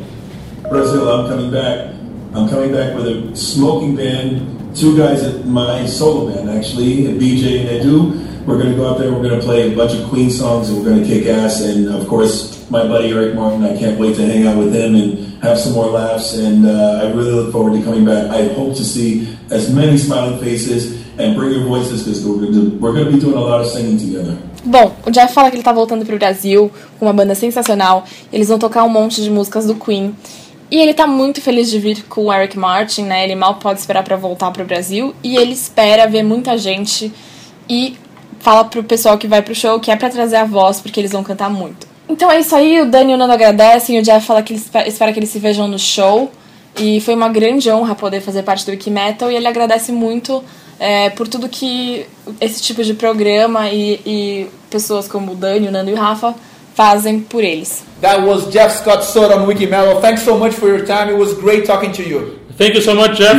[0.70, 1.94] Brazil, I'm coming back.
[2.34, 7.62] I'm coming back with a smoking band, two guys at my solo band actually, BJ
[7.62, 8.46] and Edu.
[8.46, 10.70] We're going to go out there, we're going to play a bunch of Queen songs,
[10.70, 11.62] and we're going to kick ass.
[11.62, 14.96] And of course, my buddy Eric Martin, I can't wait to hang out with him
[14.96, 16.34] and have some more laughs.
[16.36, 18.30] And uh, I really look forward to coming back.
[18.30, 23.06] I hope to see as many smiling faces and bring your voices because we're going
[23.06, 24.38] to be doing a lot of singing together.
[24.66, 28.06] Bom, o Jeff fala que ele tá voltando pro Brasil com uma banda sensacional.
[28.32, 30.14] Eles vão tocar um monte de músicas do Queen.
[30.70, 33.24] E ele tá muito feliz de vir com o Eric Martin, né?
[33.24, 37.14] Ele mal pode esperar para voltar pro Brasil e ele espera ver muita gente
[37.70, 37.96] e
[38.40, 41.14] fala pro pessoal que vai pro show que é para trazer a voz porque eles
[41.14, 41.88] vão cantar muito.
[42.10, 44.62] Então é isso aí, o Dani e o Nando agradecem, o Jeff fala que ele
[44.88, 46.32] espera que eles se vejam no show.
[46.80, 50.44] E foi uma grande honra poder fazer parte do Wiki Metal e ele agradece muito
[50.80, 52.06] é, por tudo que
[52.40, 56.36] esse tipo de programa e, e pessoas como o Dani, o Nando e o Rafa
[56.76, 57.84] fazem por eles.
[58.02, 60.00] That was Jeff Scott Soto on Wikimellow.
[60.02, 61.10] Thanks so much for your time.
[61.10, 62.40] It was great talking to you.
[62.56, 63.38] Thank you so much, Jeff.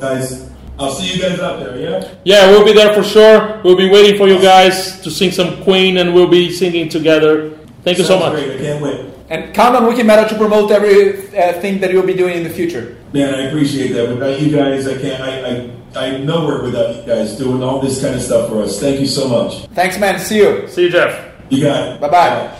[0.00, 2.08] Guys, I'll see you guys out there, yeah?
[2.24, 3.60] Yeah, we'll be there for sure.
[3.62, 7.52] We'll be waiting for you guys to sing some Queen and we'll be singing together.
[7.82, 8.32] Thank you so much.
[8.32, 8.60] Great.
[8.60, 9.06] I can't wait.
[9.30, 12.96] And count on Wikimetal to promote everything that you'll be doing in the future.
[13.12, 14.08] Man, I appreciate that.
[14.08, 15.22] Without you guys, I can't.
[15.22, 18.78] I, I I'm nowhere without you guys doing all this kind of stuff for us.
[18.78, 19.66] Thank you so much.
[19.74, 20.18] Thanks, man.
[20.20, 20.68] See you.
[20.68, 21.14] See you, Jeff.
[21.48, 22.00] You got it.
[22.00, 22.50] Bye bye.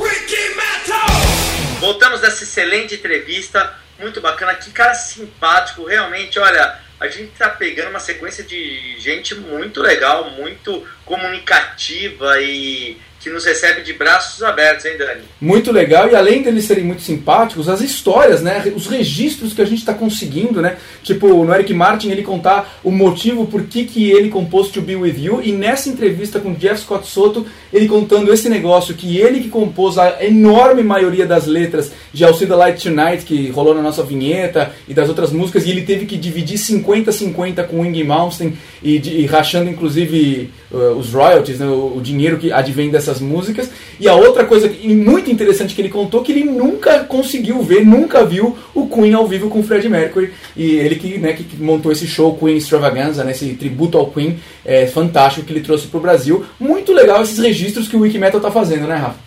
[1.80, 4.54] Voltamos dessa excelente entrevista, muito bacana.
[4.54, 6.38] Que cara simpático, realmente.
[6.38, 13.28] Olha, a gente tá pegando uma sequência de gente muito legal, muito comunicativa e que
[13.28, 15.20] nos recebe de braços abertos, hein, Dani?
[15.38, 18.72] Muito legal, e além deles serem muito simpáticos, as histórias, né?
[18.74, 20.78] Os registros que a gente está conseguindo, né?
[21.02, 24.96] Tipo, no Eric Martin ele contar o motivo por que, que ele compôs To Be
[24.96, 29.40] With You, e nessa entrevista com Jeff Scott Soto, ele contando esse negócio, que ele
[29.40, 33.74] que compôs a enorme maioria das letras de I'll See the Light Tonight, que rolou
[33.74, 37.86] na nossa vinheta, e das outras músicas, e ele teve que dividir 50-50 com o
[37.86, 41.66] Inge Malmsteen, e, e rachando inclusive uh, os royalties, né?
[41.66, 43.68] o, o dinheiro que advém dessas músicas.
[43.98, 48.24] E a outra coisa muito interessante que ele contou que ele nunca conseguiu ver, nunca
[48.24, 50.32] viu o Queen ao vivo com o Freddie Mercury.
[50.56, 54.40] E ele que, né, que montou esse show Queen Extravaganza, né, esse tributo ao Queen,
[54.64, 56.46] é fantástico que ele trouxe pro Brasil.
[56.58, 59.18] Muito legal esses registros que o Wikimetal tá fazendo, né, Rafa?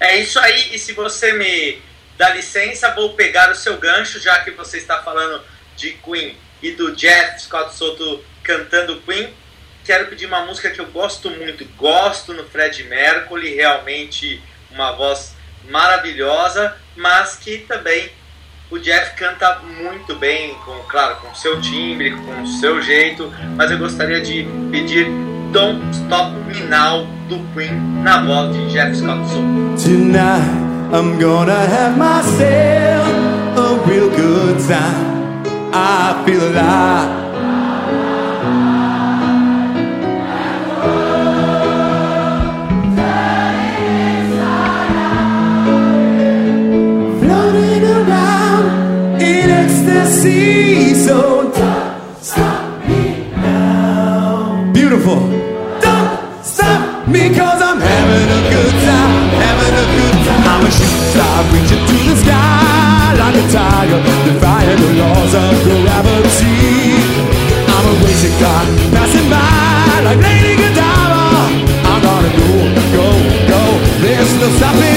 [0.00, 1.78] É isso aí, e se você me
[2.18, 5.40] dá licença, vou pegar o seu gancho, já que você está falando
[5.76, 9.28] de Queen e do Jeff Scott Soto cantando Queen.
[9.86, 15.32] Quero pedir uma música que eu gosto muito, gosto no Fred Mercury, realmente uma voz
[15.70, 18.10] maravilhosa, mas que também
[18.68, 23.70] o Jeff canta muito bem, com, claro, com seu timbre, com o seu jeito, mas
[23.70, 25.06] eu gostaria de pedir
[25.52, 27.72] Don't Stop Me Now do Queen
[28.02, 29.88] na voz de Jeff Scott Soto.
[29.88, 33.06] Tonight I'm gonna have myself
[33.56, 35.16] a real good time.
[35.72, 37.25] I feel alive.
[50.26, 54.72] Ecstasy, so don't stop me now.
[54.72, 55.20] Beautiful.
[55.80, 59.12] Don't stop me cause I'm having a good time,
[59.42, 60.42] having a good time.
[60.50, 61.06] I'm a shooting
[61.52, 66.98] reaching to the sky like a tiger, defying the laws of gravity.
[67.70, 71.24] I'm a racing car passing by like Lady Godiva.
[71.86, 72.48] I'm gonna go,
[72.96, 73.06] go,
[73.50, 73.62] go.
[74.02, 74.95] There's no stopping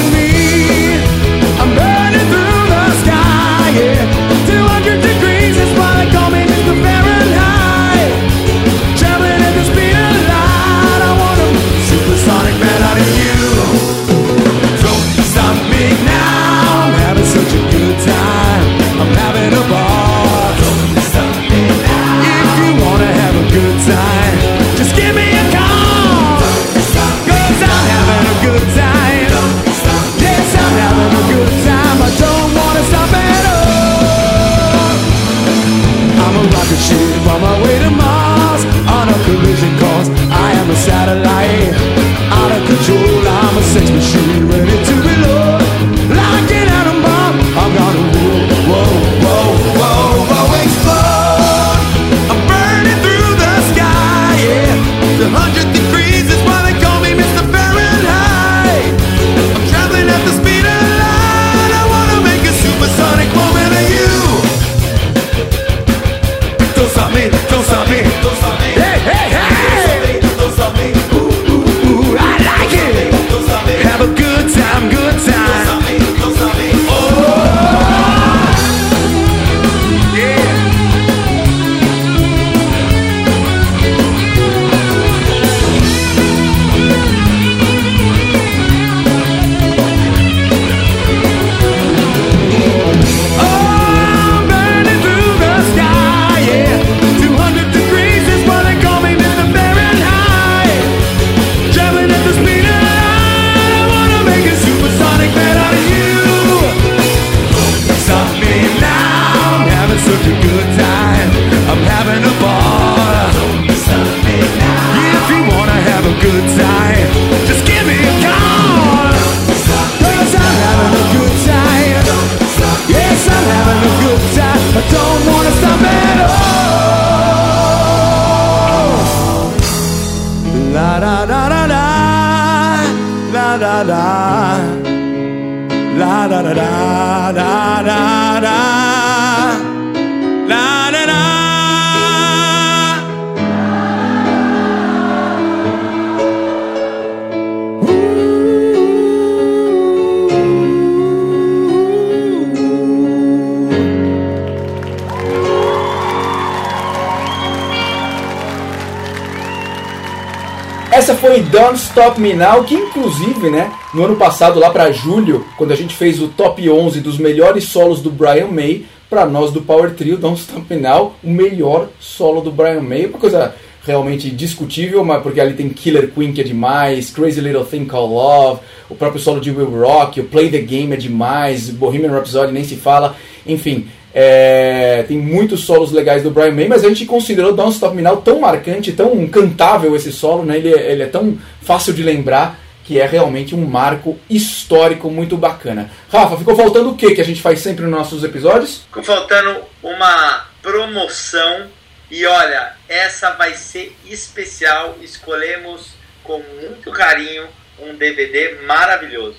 [161.90, 165.96] Stop Me Now, que inclusive, né, no ano passado, lá pra julho, quando a gente
[165.96, 170.16] fez o top 11 dos melhores solos do Brian May, pra nós do Power Trio,
[170.16, 175.24] Don't Stop Me Now, o melhor solo do Brian May, uma coisa realmente discutível, mas
[175.24, 179.20] porque ali tem Killer Queen que é demais, Crazy Little Thing Called Love, o próprio
[179.20, 183.16] solo de Will Rock, o Play the Game é demais, Bohemian Rhapsody nem se fala,
[183.48, 183.88] enfim.
[184.14, 188.02] É, tem muitos solos legais do Brian May, mas a gente considerou Don't Stop Me
[188.02, 190.58] Now tão marcante, tão cantável esse solo, né?
[190.58, 195.38] ele, é- ele é tão fácil de lembrar que é realmente um marco histórico muito
[195.38, 195.92] bacana.
[196.12, 198.80] Rafa, ficou faltando o que que a gente faz sempre nos nossos episódios?
[198.88, 201.68] Ficou faltando uma promoção
[202.10, 204.96] e olha, essa vai ser especial.
[205.04, 205.90] Escolhemos
[206.24, 207.46] com muito carinho
[207.80, 209.38] um DVD maravilhoso.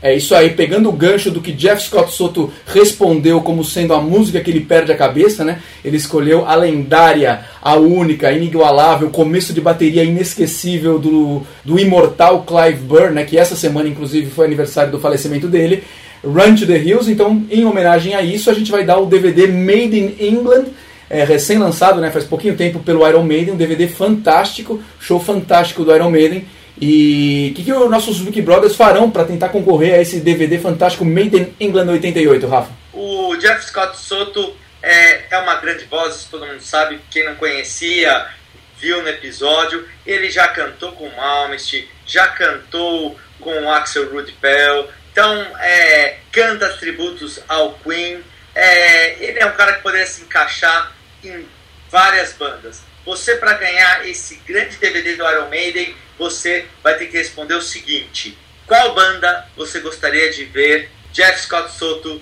[0.00, 4.00] É isso aí, pegando o gancho do que Jeff Scott Soto respondeu como sendo a
[4.00, 5.60] música que ele perde a cabeça, né?
[5.84, 12.80] Ele escolheu a lendária, a única, inigualável, começo de bateria inesquecível do, do imortal Clive
[12.80, 13.24] Burr, né?
[13.24, 15.84] Que essa semana, inclusive, foi aniversário do falecimento dele.
[16.24, 19.46] Run to the Hills, então, em homenagem a isso, a gente vai dar o DVD
[19.48, 20.66] Made in England,
[21.10, 22.10] é, recém-lançado, né?
[22.10, 26.44] Faz pouquinho tempo pelo Iron Maiden, um DVD fantástico, show fantástico do Iron Maiden.
[26.80, 30.58] E o que, que os nossos Wiki Brothers farão para tentar concorrer a esse DVD
[30.58, 32.72] fantástico Made in England 88, Rafa?
[32.92, 37.00] O Jeff Scott Soto é, é uma grande voz, todo mundo sabe.
[37.10, 38.26] Quem não conhecia,
[38.78, 39.88] viu no episódio.
[40.04, 44.88] Ele já cantou com Malmsteen, já cantou com Axel Rudy Pell.
[45.12, 45.30] Então,
[45.60, 48.22] é, canta tributos ao Queen.
[48.54, 50.92] É, ele é um cara que poderia se encaixar
[51.22, 51.46] em
[51.90, 52.82] várias bandas.
[53.04, 57.62] Você, para ganhar esse grande DVD do Iron Maiden, você vai ter que responder o
[57.62, 62.20] seguinte: qual banda você gostaria de ver Jeff Scott Soto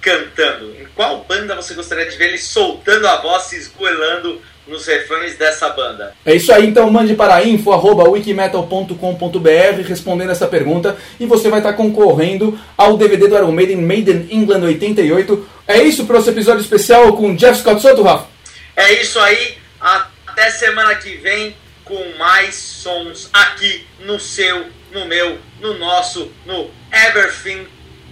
[0.00, 0.74] cantando?
[0.80, 5.36] Em qual banda você gostaria de ver ele soltando a voz, se esgoelando nos refrões
[5.36, 6.14] dessa banda?
[6.24, 12.56] É isso aí, então mande para info.wikimetal.com.br respondendo essa pergunta e você vai estar concorrendo
[12.76, 15.48] ao DVD do Iron Maiden Made in England 88.
[15.66, 18.28] É isso para o nosso episódio especial com Jeff Scott Soto, Rafa?
[18.76, 19.56] É isso aí.
[19.80, 20.11] Até
[20.50, 27.66] semana que vem com mais sons aqui no seu, no meu, no nosso, no Everything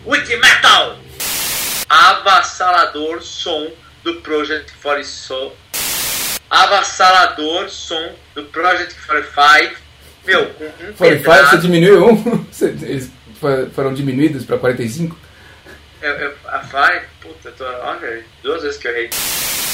[0.05, 0.99] Wiki Metal.
[1.89, 3.69] Avassalador som
[4.05, 5.53] do Project 40 So.
[6.49, 9.77] Avassalador som do Project 45.
[10.25, 12.47] Meu, com um 45 você diminuiu um?
[12.83, 13.11] Eles
[13.41, 15.19] fo- foram diminuídos para 45?
[16.03, 19.11] Eu, eu, a Five, puta, eu tô, olha, duas vezes que eu errei.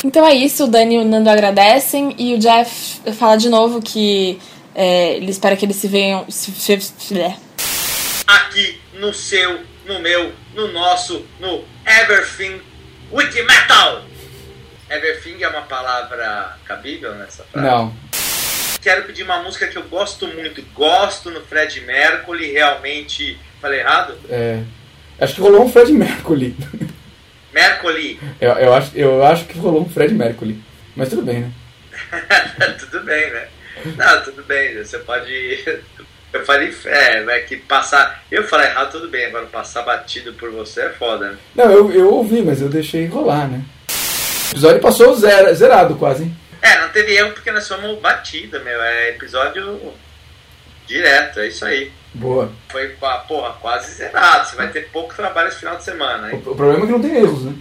[0.05, 3.81] Então é isso, o Dani e o Nando agradecem e o Jeff fala de novo
[3.81, 4.39] que
[4.75, 6.25] é, ele espera que eles se venham.
[6.31, 7.37] Se, se, se- é.
[8.27, 12.61] aqui no seu, no meu, no nosso, no Everything
[13.11, 14.03] Wiki Metal.
[14.91, 17.67] Everything é uma palavra cabível nessa frase?
[17.67, 17.93] Não.
[18.81, 20.63] Quero pedir uma música que eu gosto muito.
[20.75, 23.37] Gosto no Fred Mercury, realmente.
[23.61, 24.15] Falei errado?
[24.29, 24.63] É,
[25.19, 26.55] acho que rolou um Fred Mercury.
[27.57, 28.21] Mercury.
[28.39, 30.63] Eu, eu, acho, eu acho que rolou um Fred Mercury.
[30.95, 31.51] Mas tudo bem, né?
[32.79, 33.49] tudo bem, né?
[33.97, 34.77] Não, tudo bem.
[34.77, 35.83] Você pode.
[36.33, 38.23] Eu falei, é, é que passar.
[38.31, 39.25] Eu falei errado, tudo bem.
[39.25, 41.39] Agora passar batido por você é foda, né?
[41.55, 43.65] Não, eu, eu ouvi, mas eu deixei rolar, né?
[44.49, 46.37] O episódio passou zero, zerado quase, hein?
[46.61, 48.83] É, não teve erro porque nós fomos batida, meu.
[48.83, 49.95] É episódio
[50.87, 51.91] direto, é isso aí.
[52.17, 52.51] Boa.
[52.69, 52.97] Foi,
[53.29, 54.49] porra, quase zerado.
[54.49, 56.43] Você vai ter pouco trabalho esse final de semana, hein?
[56.47, 57.55] O, o problema é que não tem erros, né?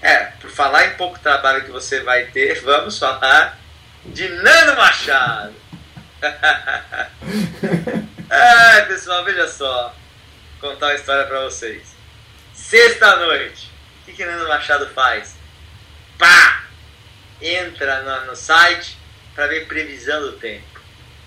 [0.00, 3.58] É, por falar em pouco trabalho que você vai ter, vamos falar
[4.06, 5.52] de Nano Machado.
[8.30, 9.94] Ai, pessoal, veja só.
[10.60, 11.82] Vou contar uma história pra vocês.
[12.54, 13.70] Sexta-noite,
[14.02, 15.34] o que, que Nano Machado faz?
[16.16, 16.64] Pá!
[17.42, 18.96] Entra no, no site
[19.34, 20.80] pra ver previsão do tempo.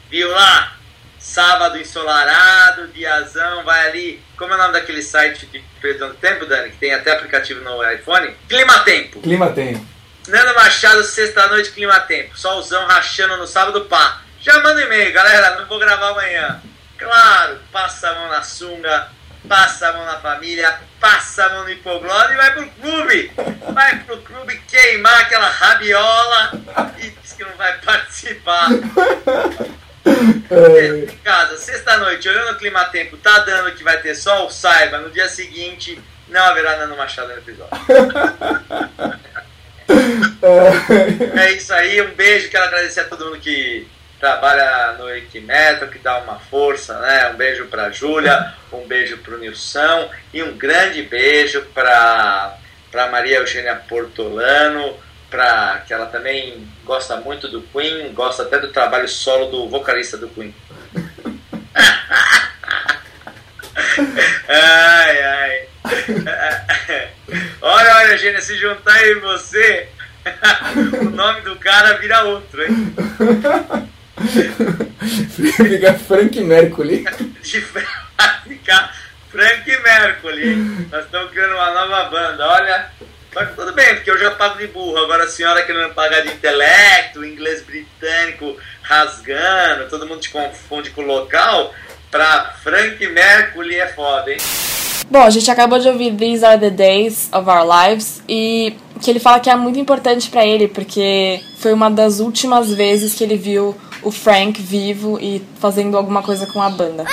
[0.09, 0.77] Viu lá?
[1.23, 4.21] Sábado ensolarado, diazão, vai ali.
[4.35, 6.69] Como é o nome daquele site de do tempo, Dani?
[6.71, 8.35] Que tem até aplicativo no iPhone?
[8.49, 9.21] Clima Tempo.
[9.21, 9.87] Clima tem.
[10.27, 12.37] Nando Machado, sexta-noite, clima tempo.
[12.37, 14.21] Solzão rachando no sábado, pá.
[14.41, 16.61] Já manda e-mail, galera, não vou gravar amanhã.
[16.97, 19.07] Claro, passa a mão na sunga,
[19.47, 23.31] passa a mão na família, passa a mão no hipoglose e vai pro clube.
[23.73, 26.51] Vai pro clube queimar aquela rabiola
[26.99, 28.67] e diz que não vai participar.
[30.05, 34.97] É, Em casa, sexta-noite, olhando o clima tempo, tá dando que vai ter sol, saiba,
[34.99, 37.69] no dia seguinte não haverá Nando Machado no episódio.
[41.35, 43.87] É isso aí, um beijo, quero agradecer a todo mundo que
[44.19, 47.29] trabalha no Equimetro, que dá uma força, né?
[47.29, 52.57] Um beijo pra Júlia, um beijo pro Nilson e um grande beijo pra,
[52.91, 54.97] pra Maria Eugênia Portolano,
[55.33, 60.15] pra, que ela também gosta muito do Queen, gosta até do trabalho solo do vocalista
[60.15, 60.53] do Queen.
[64.47, 65.67] ai, ai.
[67.63, 69.89] olha, olha, Eugênia, se juntar eu e você,
[71.01, 72.93] o nome do cara vira outro, hein?
[75.57, 77.05] Fica Frank Mercury.
[77.41, 77.59] De
[78.43, 78.95] ficar
[79.33, 80.55] Frank Mercury.
[80.91, 82.47] Nós estamos criando uma nova banda.
[82.47, 82.91] Olha,
[83.33, 84.97] mas tudo bem, porque eu já pago de burro.
[84.97, 91.01] Agora a senhora querendo pagar de intelecto, inglês britânico rasgando, todo mundo te confunde com
[91.01, 91.73] o local.
[92.11, 94.37] Pra Frank Mercury é foda, hein?
[95.09, 99.09] Bom, a gente acabou de ouvir These Are the Days of Our Lives e que
[99.09, 103.23] ele fala que é muito importante pra ele porque foi uma das últimas vezes que
[103.23, 107.05] ele viu o Frank vivo e fazendo alguma coisa com a banda.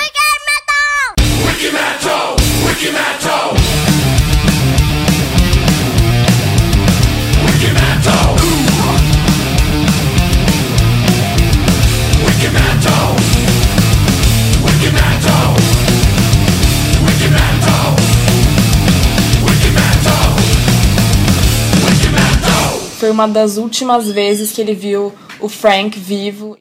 [23.01, 26.55] Foi uma das últimas vezes que ele viu o Frank vivo.